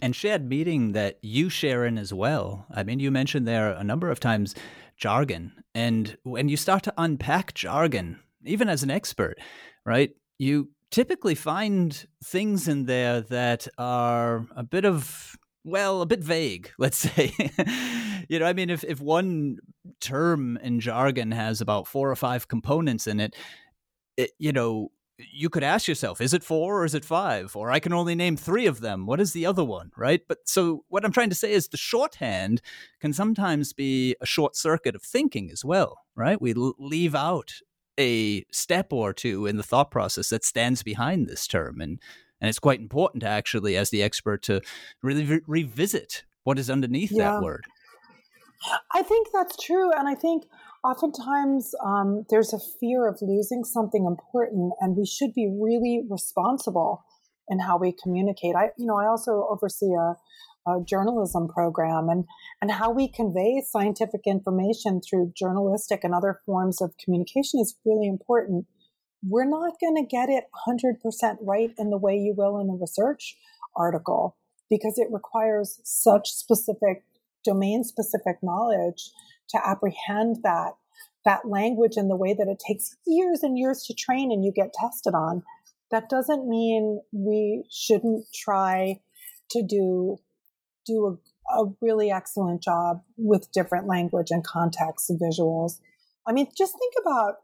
[0.00, 2.66] And shared meaning that you share in as well.
[2.70, 4.54] I mean, you mentioned there a number of times
[4.99, 5.53] jargon.
[5.74, 9.38] And when you start to unpack jargon, even as an expert,
[9.86, 16.20] right, you typically find things in there that are a bit of well, a bit
[16.20, 17.32] vague, let's say.
[18.28, 19.59] you know, I mean, if, if one
[20.01, 23.36] term in jargon has about four or five components in it,
[24.16, 27.56] it, you know, you could ask yourself, is it four or is it five?
[27.56, 29.06] Or I can only name three of them.
[29.06, 30.22] What is the other one, right?
[30.28, 32.62] But so what I'm trying to say is the shorthand
[33.00, 36.40] can sometimes be a short circuit of thinking as well, right?
[36.40, 37.54] We l- leave out
[37.98, 41.80] a step or two in the thought process that stands behind this term.
[41.80, 42.00] And
[42.40, 44.60] and it's quite important actually, as the expert, to
[45.02, 47.32] really re- revisit what is underneath yeah.
[47.32, 47.64] that word.
[48.92, 50.44] I think that's true, and I think
[50.85, 57.05] oftentimes um, there's a fear of losing something important, and we should be really responsible
[57.49, 58.55] in how we communicate.
[58.57, 62.24] I, you know, I also oversee a, a journalism program, and
[62.61, 68.07] and how we convey scientific information through journalistic and other forms of communication is really
[68.07, 68.66] important
[69.22, 72.74] we're not going to get it 100% right in the way you will in a
[72.81, 73.37] research
[73.76, 74.37] article
[74.70, 77.05] because it requires such specific
[77.45, 79.11] domain specific knowledge
[79.51, 80.72] to apprehend that
[81.24, 84.53] that language and the way that it takes years and years to train and you
[84.53, 85.42] get tested on
[85.90, 89.01] that doesn't mean we shouldn't try
[89.51, 90.16] to do
[90.86, 91.18] do
[91.53, 95.80] a, a really excellent job with different language and context and visuals
[96.26, 97.36] i mean just think about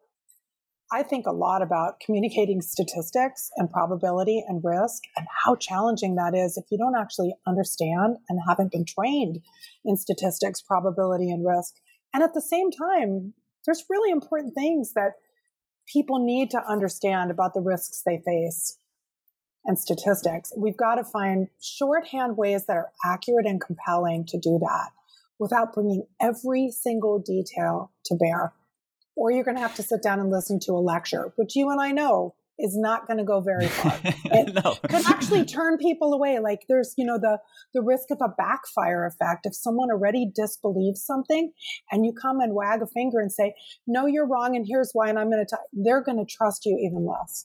[0.92, 6.36] I think a lot about communicating statistics and probability and risk and how challenging that
[6.36, 9.40] is if you don't actually understand and haven't been trained
[9.84, 11.74] in statistics, probability, and risk.
[12.14, 13.34] And at the same time,
[13.66, 15.14] there's really important things that
[15.92, 18.78] people need to understand about the risks they face
[19.64, 20.52] and statistics.
[20.56, 24.90] We've got to find shorthand ways that are accurate and compelling to do that
[25.38, 28.52] without bringing every single detail to bear.
[29.16, 31.70] Or you're going to have to sit down and listen to a lecture, which you
[31.70, 33.98] and I know is not going to go very far.
[34.26, 34.74] It no.
[34.88, 36.38] could actually turn people away.
[36.38, 37.38] Like there's, you know, the
[37.72, 39.46] the risk of a backfire effect.
[39.46, 41.52] If someone already disbelieves something
[41.90, 43.54] and you come and wag a finger and say,
[43.86, 46.78] "No, you're wrong and here's why," and I'm going to they're going to trust you
[46.80, 47.44] even less.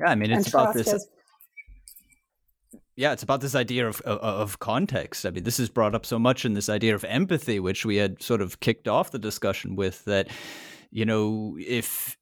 [0.00, 1.08] Yeah, I mean, it's and about this is,
[2.98, 5.24] yeah, it's about this idea of, of, of context.
[5.24, 7.96] I mean, this is brought up so much in this idea of empathy, which we
[7.96, 10.04] had sort of kicked off the discussion with.
[10.04, 10.28] That
[10.90, 12.17] you know, if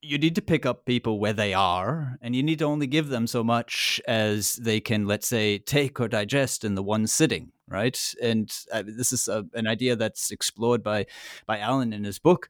[0.00, 3.08] you need to pick up people where they are, and you need to only give
[3.08, 7.50] them so much as they can, let's say, take or digest in the one sitting,
[7.68, 7.98] right?
[8.22, 11.06] And uh, this is a, an idea that's explored by
[11.46, 12.48] by Alan in his book.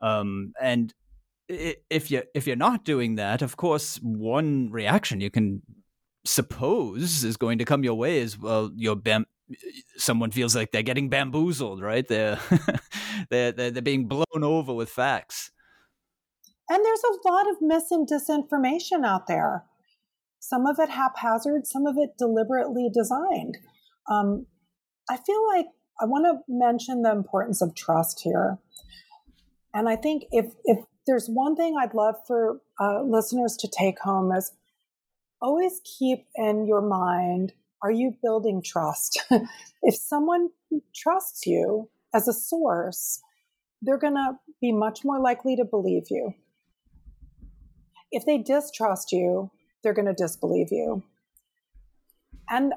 [0.00, 0.92] Um, and
[1.48, 5.62] if you if you're not doing that, of course, one reaction you can
[6.24, 9.26] suppose is going to come your way is well you're bam-
[9.96, 12.38] someone feels like they're getting bamboozled right they're,
[13.30, 15.50] they're they're they're being blown over with facts
[16.72, 19.64] and there's a lot of mis and disinformation out there
[20.40, 23.58] some of it haphazard some of it deliberately designed
[24.10, 24.46] um,
[25.10, 25.66] i feel like
[26.00, 28.58] i want to mention the importance of trust here
[29.74, 33.98] and i think if if there's one thing i'd love for uh, listeners to take
[34.00, 34.52] home is
[35.40, 37.52] always keep in your mind
[37.82, 39.20] are you building trust?
[39.82, 40.50] if someone
[40.94, 43.20] trusts you as a source,
[43.82, 46.34] they're going to be much more likely to believe you.
[48.12, 49.50] If they distrust you,
[49.82, 51.02] they're going to disbelieve you.
[52.48, 52.74] And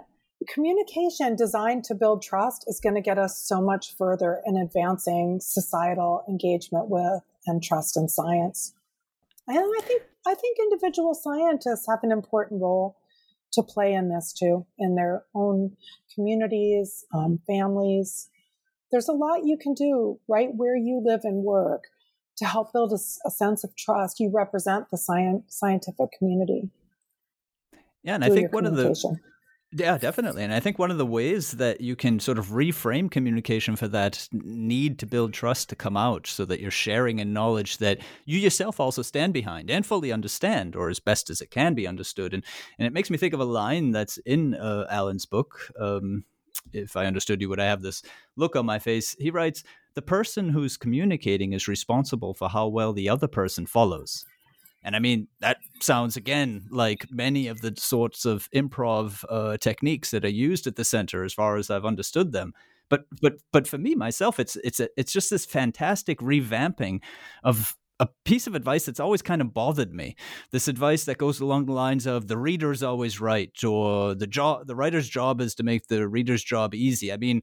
[0.47, 5.39] communication designed to build trust is going to get us so much further in advancing
[5.41, 8.73] societal engagement with and trust in science.
[9.47, 12.97] And I think I think individual scientists have an important role
[13.53, 15.77] to play in this too, in their own
[16.13, 18.29] communities, um, families.
[18.91, 21.83] There's a lot you can do right where you live and work
[22.37, 24.19] to help build a, a sense of trust.
[24.19, 26.69] You represent the science, scientific community.
[28.03, 29.19] Yeah, and I think one of the
[29.77, 30.43] yeah, definitely.
[30.43, 33.89] And I think one of the ways that you can sort of reframe communication for
[33.89, 37.99] that need to build trust to come out so that you're sharing a knowledge that
[38.25, 41.87] you yourself also stand behind and fully understand, or as best as it can be
[41.87, 42.33] understood.
[42.33, 42.43] And,
[42.79, 45.59] and it makes me think of a line that's in uh, Alan's book.
[45.77, 46.23] Um,
[46.71, 48.01] if I understood you, would I have this
[48.37, 49.13] look on my face?
[49.19, 49.63] He writes,
[49.95, 54.25] The person who's communicating is responsible for how well the other person follows.
[54.83, 60.11] And I mean, that sounds again like many of the sorts of improv uh, techniques
[60.11, 62.53] that are used at the center, as far as I've understood them.
[62.87, 67.01] But but but for me myself, it's it's a, it's just this fantastic revamping
[67.43, 70.15] of a piece of advice that's always kind of bothered me.
[70.51, 74.67] This advice that goes along the lines of the reader's always right, or the job
[74.67, 77.11] the writer's job is to make the reader's job easy.
[77.11, 77.41] I mean,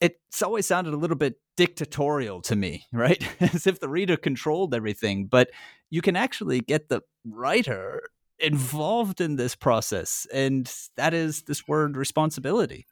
[0.00, 3.22] it's always sounded a little bit dictatorial to me, right?
[3.40, 5.26] As if the reader controlled everything.
[5.26, 5.50] But
[5.90, 8.02] you can actually get the writer
[8.38, 10.26] involved in this process.
[10.32, 12.86] And that is this word responsibility.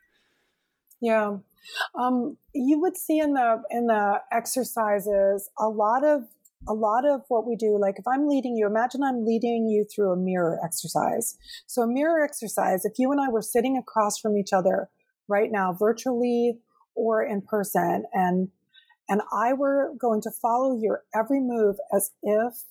[1.00, 1.38] Yeah.
[1.94, 6.22] Um, you would see in the in the exercises a lot of
[6.68, 9.84] a lot of what we do like if i'm leading you imagine i'm leading you
[9.84, 11.36] through a mirror exercise
[11.66, 14.88] so a mirror exercise if you and i were sitting across from each other
[15.28, 16.58] right now virtually
[16.96, 18.48] or in person and
[19.08, 22.64] and I were going to follow your every move as if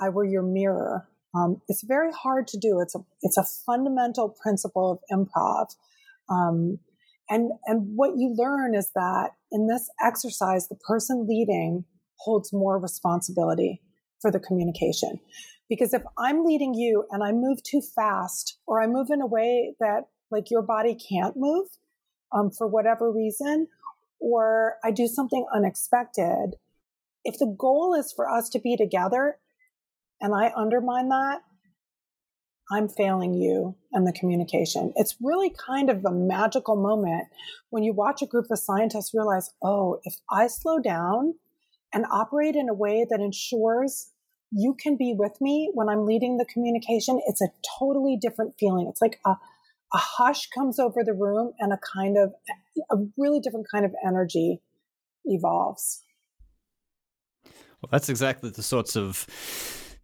[0.00, 1.08] I were your mirror.
[1.34, 2.80] Um, it's very hard to do.
[2.80, 5.74] It's a it's a fundamental principle of improv,
[6.30, 6.78] um,
[7.28, 11.84] and and what you learn is that in this exercise, the person leading
[12.18, 13.82] holds more responsibility
[14.20, 15.20] for the communication.
[15.68, 19.26] Because if I'm leading you and I move too fast, or I move in a
[19.26, 21.66] way that like your body can't move,
[22.32, 23.68] um, for whatever reason,
[24.20, 26.56] or I do something unexpected,
[27.24, 29.38] if the goal is for us to be together
[30.20, 31.42] and I undermine that,
[32.70, 34.92] I'm failing you and the communication.
[34.96, 37.28] It's really kind of a magical moment
[37.70, 41.34] when you watch a group of scientists realize, oh, if I slow down
[41.94, 44.10] and operate in a way that ensures
[44.50, 48.86] you can be with me when I'm leading the communication, it's a totally different feeling.
[48.88, 49.36] It's like a
[49.92, 52.32] a hush comes over the room and a kind of
[52.90, 54.60] a really different kind of energy
[55.24, 56.02] evolves.
[57.44, 59.26] Well, that's exactly the sorts of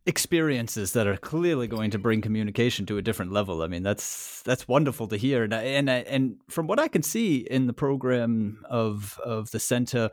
[0.06, 3.62] experiences that are clearly going to bring communication to a different level.
[3.62, 7.38] I mean, that's that's wonderful to hear, and and and from what I can see
[7.38, 10.10] in the program of of the center,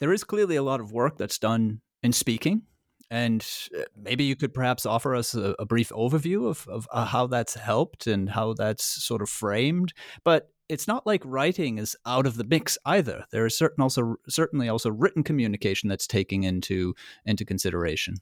[0.00, 2.62] there is clearly a lot of work that's done in speaking.
[3.10, 3.46] And
[3.76, 7.26] uh, maybe you could perhaps offer us a, a brief overview of, of uh, how
[7.26, 9.92] that's helped and how that's sort of framed.
[10.24, 13.24] But it's not like writing is out of the mix either.
[13.30, 16.94] There is certain also certainly also written communication that's taking into
[17.24, 18.16] into consideration.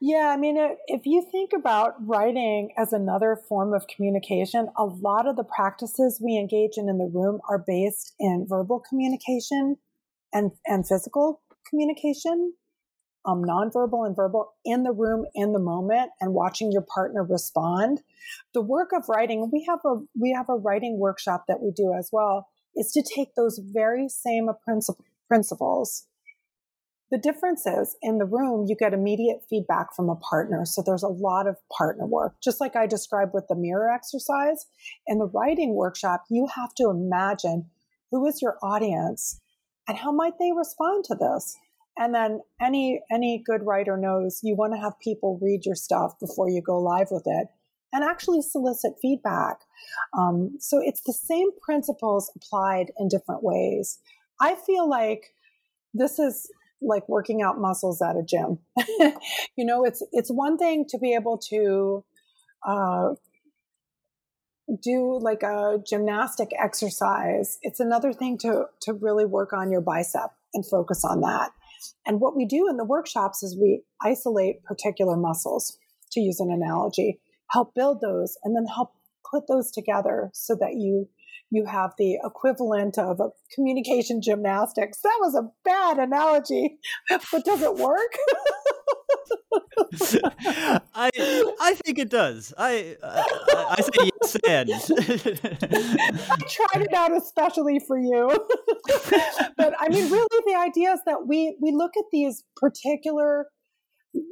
[0.00, 5.28] Yeah, I mean, if you think about writing as another form of communication, a lot
[5.28, 9.76] of the practices we engage in in the room are based in verbal communication
[10.32, 12.54] and and physical communication
[13.26, 18.02] um, nonverbal and verbal in the room in the moment and watching your partner respond.
[18.52, 21.94] The work of writing, we have a we have a writing workshop that we do
[21.98, 24.48] as well, is to take those very same
[25.28, 26.06] principles.
[27.10, 30.64] The difference is in the room, you get immediate feedback from a partner.
[30.64, 32.34] So there's a lot of partner work.
[32.42, 34.66] Just like I described with the mirror exercise,
[35.06, 37.66] in the writing workshop, you have to imagine
[38.10, 39.40] who is your audience
[39.86, 41.56] and how might they respond to this
[41.96, 46.12] and then any any good writer knows you want to have people read your stuff
[46.20, 47.48] before you go live with it
[47.92, 49.58] and actually solicit feedback.
[50.18, 54.00] Um, so it's the same principles applied in different ways.
[54.40, 55.26] I feel like
[55.92, 56.50] this is
[56.82, 58.58] like working out muscles at a gym.
[59.56, 62.04] You know it's it's one thing to be able to
[62.66, 63.10] uh,
[64.82, 67.58] do like a gymnastic exercise.
[67.62, 71.52] It's another thing to to really work on your bicep and focus on that
[72.06, 75.78] and what we do in the workshops is we isolate particular muscles,
[76.12, 77.20] to use an analogy,
[77.50, 78.92] help build those, and then help
[79.30, 81.08] put those together so that you
[81.50, 85.00] you have the equivalent of a communication gymnastics.
[85.02, 86.78] That was a bad analogy,
[87.08, 88.16] but does it work?
[90.94, 91.10] I
[91.60, 92.52] I think it does.
[92.56, 94.70] I I, I say yes and.
[96.30, 98.30] I tried it out especially for you,
[99.56, 103.48] but I mean, really, the idea is that we we look at these particular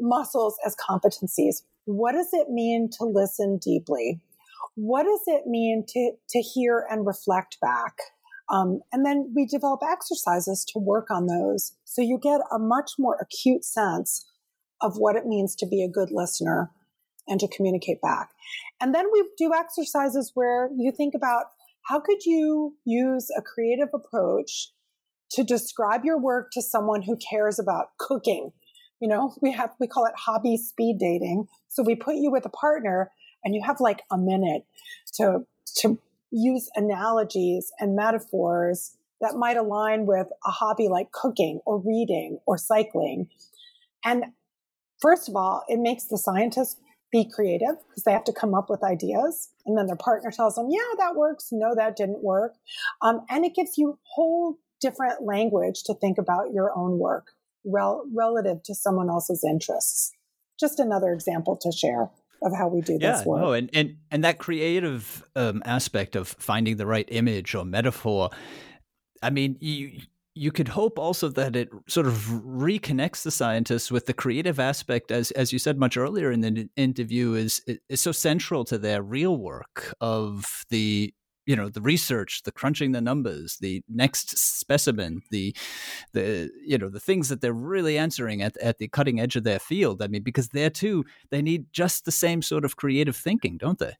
[0.00, 1.62] muscles as competencies.
[1.84, 4.20] What does it mean to listen deeply?
[4.74, 7.94] What does it mean to to hear and reflect back?
[8.50, 11.72] Um, and then we develop exercises to work on those.
[11.84, 14.26] So you get a much more acute sense
[14.82, 16.70] of what it means to be a good listener
[17.28, 18.30] and to communicate back.
[18.80, 21.46] And then we do exercises where you think about
[21.82, 24.72] how could you use a creative approach
[25.32, 28.52] to describe your work to someone who cares about cooking.
[29.00, 31.48] You know, we have we call it hobby speed dating.
[31.68, 33.10] So we put you with a partner
[33.44, 34.64] and you have like a minute
[35.14, 35.40] to
[35.78, 35.98] to
[36.30, 42.58] use analogies and metaphors that might align with a hobby like cooking or reading or
[42.58, 43.28] cycling.
[44.04, 44.24] And
[45.02, 46.76] First of all, it makes the scientists
[47.10, 49.50] be creative because they have to come up with ideas.
[49.66, 51.48] And then their partner tells them, yeah, that works.
[51.52, 52.54] No, that didn't work.
[53.02, 57.26] Um, and it gives you whole different language to think about your own work
[57.66, 60.12] rel- relative to someone else's interests.
[60.58, 62.08] Just another example to share
[62.42, 63.40] of how we do yeah, this work.
[63.40, 68.30] No, and, and, and that creative um, aspect of finding the right image or metaphor,
[69.22, 70.00] I mean, you,
[70.34, 75.10] you could hope also that it sort of reconnects the scientists with the creative aspect,
[75.10, 79.02] as as you said much earlier in the interview, is is so central to their
[79.02, 81.12] real work of the
[81.44, 85.54] you know the research, the crunching the numbers, the next specimen, the
[86.12, 89.44] the you know the things that they're really answering at at the cutting edge of
[89.44, 90.00] their field.
[90.00, 93.78] I mean, because there too, they need just the same sort of creative thinking, don't
[93.78, 93.94] they?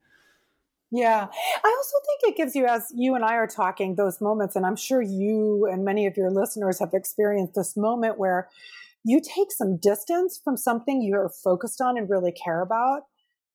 [0.93, 1.27] Yeah.
[1.65, 4.67] I also think it gives you, as you and I are talking, those moments, and
[4.67, 8.49] I'm sure you and many of your listeners have experienced this moment where
[9.03, 13.05] you take some distance from something you're focused on and really care about.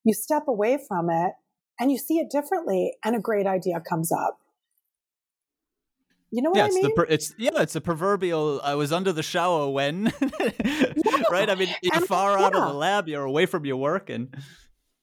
[0.04, 1.34] You step away from it
[1.80, 4.40] and you see it differently, and a great idea comes up.
[6.32, 6.86] You know what yeah, I mean?
[6.86, 8.60] It's the, it's yeah, it's a proverbial.
[8.64, 11.24] I was under the shower when, yeah.
[11.30, 11.50] right?
[11.50, 14.36] I mean, you're and, far out of the lab, you're away from your work, and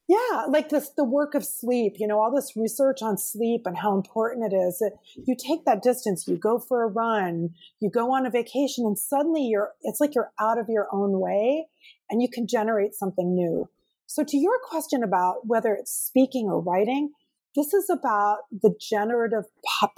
[0.06, 3.78] yeah, like this, the work of sleep, you know, all this research on sleep and
[3.78, 7.50] how important it is that you take that distance, you go for a run,
[7.80, 11.20] you go on a vacation and suddenly you're, it's like you're out of your own
[11.20, 11.68] way
[12.10, 13.68] and you can generate something new.
[14.06, 17.12] So to your question about whether it's speaking or writing,
[17.56, 19.44] this is about the generative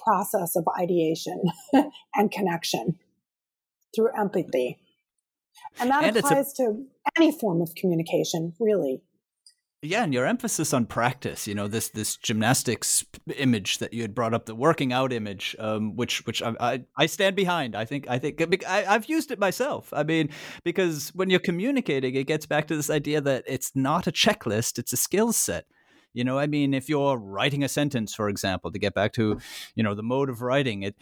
[0.05, 1.43] process of ideation
[2.15, 2.97] and connection
[3.95, 4.79] through empathy.
[5.81, 6.85] And that and applies a- to
[7.17, 9.03] any form of communication, really.
[9.87, 13.05] Yeah, and your emphasis on practice, you know, this this gymnastics
[13.37, 16.85] image that you had brought up, the working out image, um, which which I, I,
[16.97, 17.77] I stand behind.
[17.77, 19.93] I think I think I, I've used it myself.
[19.93, 20.31] I mean,
[20.65, 24.79] because when you're communicating, it gets back to this idea that it's not a checklist;
[24.79, 25.67] it's a skill set.
[26.13, 29.39] You know, I mean, if you're writing a sentence, for example, to get back to,
[29.75, 30.97] you know, the mode of writing, it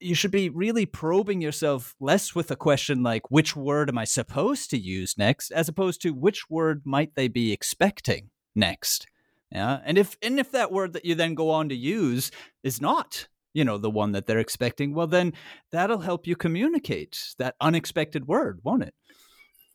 [0.00, 4.04] you should be really probing yourself less with a question like which word am i
[4.04, 5.50] supposed to use next?
[5.50, 9.06] as opposed to which word might they be expecting next?
[9.52, 12.30] Yeah and if and if that word that you then go on to use
[12.62, 15.32] is not you know the one that they're expecting well then
[15.70, 18.94] that'll help you communicate that unexpected word won't it?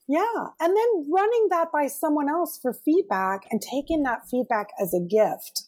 [0.07, 4.93] Yeah and then running that by someone else for feedback and taking that feedback as
[4.93, 5.67] a gift.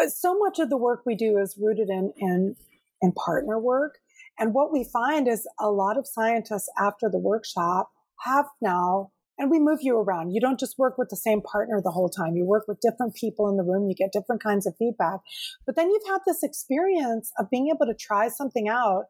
[0.00, 2.56] Uh, so much of the work we do is rooted in in
[3.02, 3.98] and partner work.
[4.38, 7.90] And what we find is a lot of scientists after the workshop
[8.24, 10.32] have now, and we move you around.
[10.32, 12.36] You don't just work with the same partner the whole time.
[12.36, 13.88] You work with different people in the room.
[13.88, 15.20] You get different kinds of feedback.
[15.66, 19.04] But then you've had this experience of being able to try something out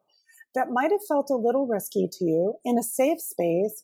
[0.55, 3.83] that might have felt a little risky to you in a safe space,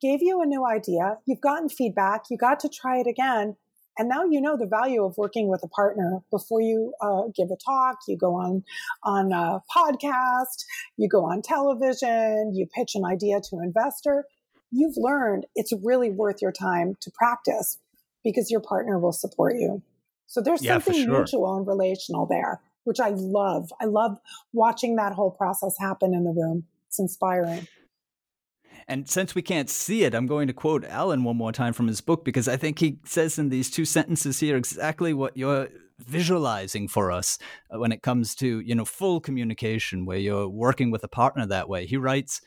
[0.00, 1.16] gave you a new idea.
[1.26, 2.24] You've gotten feedback.
[2.30, 3.56] You got to try it again.
[3.98, 7.48] And now you know the value of working with a partner before you uh, give
[7.50, 8.62] a talk, you go on,
[9.02, 10.64] on a podcast,
[10.96, 14.24] you go on television, you pitch an idea to an investor.
[14.70, 17.78] You've learned it's really worth your time to practice
[18.22, 19.82] because your partner will support you.
[20.26, 21.18] So there's yeah, something sure.
[21.18, 23.70] mutual and relational there, which I love.
[23.80, 24.18] I love
[24.52, 26.64] watching that whole process happen in the room.
[26.88, 27.68] It's inspiring.
[28.88, 31.88] And since we can't see it, I'm going to quote Alan one more time from
[31.88, 35.68] his book because I think he says in these two sentences here exactly what you're
[35.98, 37.38] visualizing for us
[37.70, 41.68] when it comes to, you know, full communication where you're working with a partner that
[41.68, 41.86] way.
[41.86, 42.40] He writes,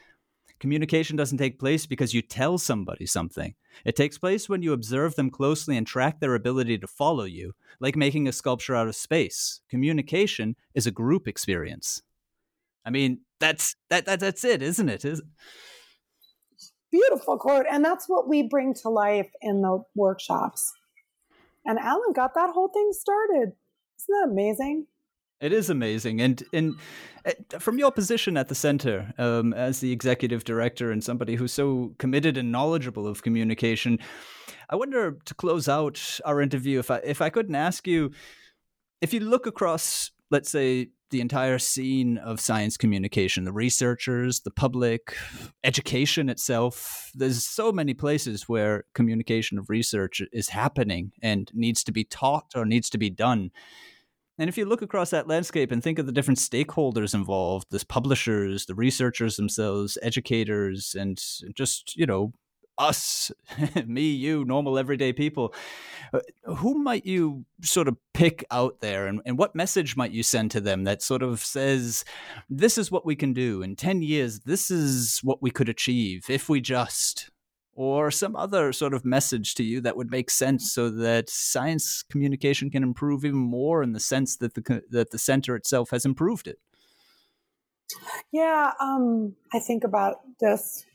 [0.60, 3.56] Communication doesn't take place because you tell somebody something.
[3.86, 7.54] It takes place when you observe them closely and track their ability to follow you,
[7.80, 9.62] like making a sculpture out of space.
[9.70, 12.02] Communication is a group experience.
[12.86, 15.06] I mean, that's that, that that's it, isn't it?
[15.06, 15.22] Is,
[16.92, 17.66] beautiful quote.
[17.70, 20.74] And that's what we bring to life in the workshops.
[21.66, 23.54] And Alan got that whole thing started.
[23.98, 24.88] Isn't that amazing?
[25.42, 26.76] It is amazing, and and
[27.24, 31.54] eh, from your position at the center um, as the executive director and somebody who's
[31.54, 34.00] so committed and knowledgeable of communication,
[34.70, 38.12] I wonder to close out our interview if I if I couldn't ask you
[39.02, 44.52] if you look across, let's say, the entire scene of science communication the researchers the
[44.52, 45.16] public
[45.64, 47.12] education itself.
[47.16, 52.52] There's so many places where communication of research is happening and needs to be taught
[52.56, 53.52] or needs to be done.
[54.38, 57.84] And if you look across that landscape and think of the different stakeholders involved the
[57.86, 61.22] publishers the researchers themselves educators and
[61.54, 62.32] just you know
[62.80, 63.32] us,
[63.86, 65.54] me, you, normal everyday people,
[66.14, 70.24] uh, who might you sort of pick out there and, and what message might you
[70.24, 72.04] send to them that sort of says,
[72.50, 76.26] this is what we can do in 10 years, this is what we could achieve
[76.30, 77.30] if we just,
[77.74, 82.04] or some other sort of message to you that would make sense so that science
[82.10, 86.06] communication can improve even more in the sense that the, that the center itself has
[86.06, 86.60] improved it?
[88.32, 90.86] Yeah, um, I think about this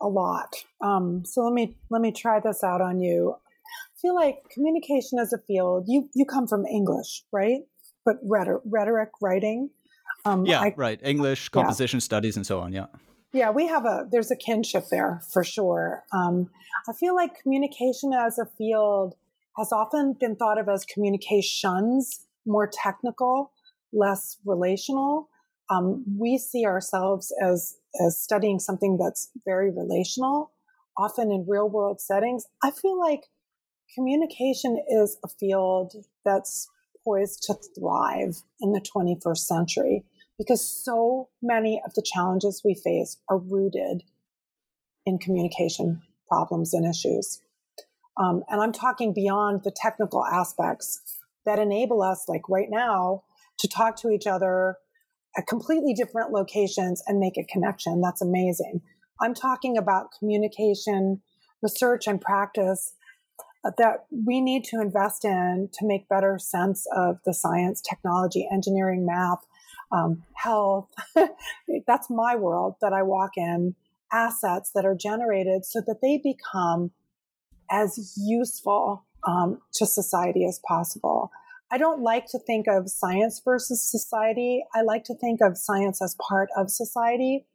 [0.00, 0.54] a lot.
[0.80, 3.34] Um, so let me let me try this out on you.
[3.36, 5.84] I feel like communication as a field.
[5.88, 7.60] You you come from English, right?
[8.04, 9.70] But rhetoric, rhetoric writing.
[10.24, 11.00] Um, yeah, I, right.
[11.02, 12.02] English, composition yeah.
[12.04, 12.72] studies, and so on.
[12.72, 12.86] Yeah.
[13.32, 16.04] Yeah, we have a there's a kinship there for sure.
[16.12, 16.50] Um,
[16.88, 19.14] I feel like communication as a field
[19.56, 23.52] has often been thought of as communications, more technical,
[23.92, 25.28] less relational.
[25.70, 30.52] Um, we see ourselves as as studying something that's very relational,
[30.96, 33.24] often in real world settings, I feel like
[33.94, 35.94] communication is a field
[36.24, 36.68] that's
[37.04, 40.04] poised to thrive in the 21st century
[40.38, 44.02] because so many of the challenges we face are rooted
[45.06, 47.42] in communication problems and issues.
[48.16, 51.00] Um, and I'm talking beyond the technical aspects
[51.46, 53.24] that enable us, like right now,
[53.58, 54.76] to talk to each other
[55.36, 58.00] at completely different locations and make a connection.
[58.00, 58.80] That's amazing.
[59.20, 61.20] I'm talking about communication,
[61.62, 62.94] research, and practice
[63.76, 69.04] that we need to invest in to make better sense of the science, technology, engineering,
[69.04, 69.44] math,
[69.92, 70.88] um, health.
[71.86, 73.74] That's my world that I walk in.
[74.12, 76.90] Assets that are generated so that they become
[77.70, 81.30] as useful um, to society as possible.
[81.72, 84.64] I don't like to think of science versus society.
[84.74, 87.46] I like to think of science as part of society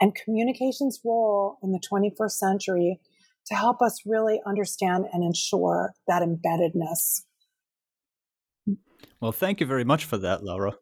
[0.00, 3.00] and communication's role in the 21st century
[3.46, 7.22] to help us really understand and ensure that embeddedness.
[9.20, 10.74] Well, thank you very much for that, Laura.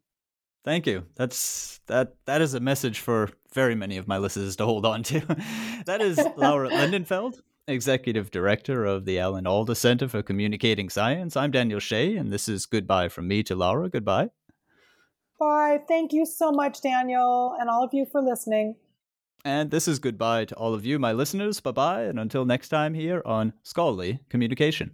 [0.64, 1.06] Thank you.
[1.14, 5.04] That's that that is a message for very many of my listeners to hold on
[5.04, 5.20] to.
[5.86, 11.36] that is Laura Lindenfeld, Executive Director of the Alan Alda Center for Communicating Science.
[11.36, 13.88] I'm Daniel Shea, and this is goodbye from me to Laura.
[13.88, 14.30] Goodbye.
[15.40, 15.80] Bye.
[15.88, 18.76] Thank you so much, Daniel, and all of you for listening.
[19.44, 21.58] And this is goodbye to all of you, my listeners.
[21.60, 24.92] Bye bye, and until next time here on Scholarly Communication.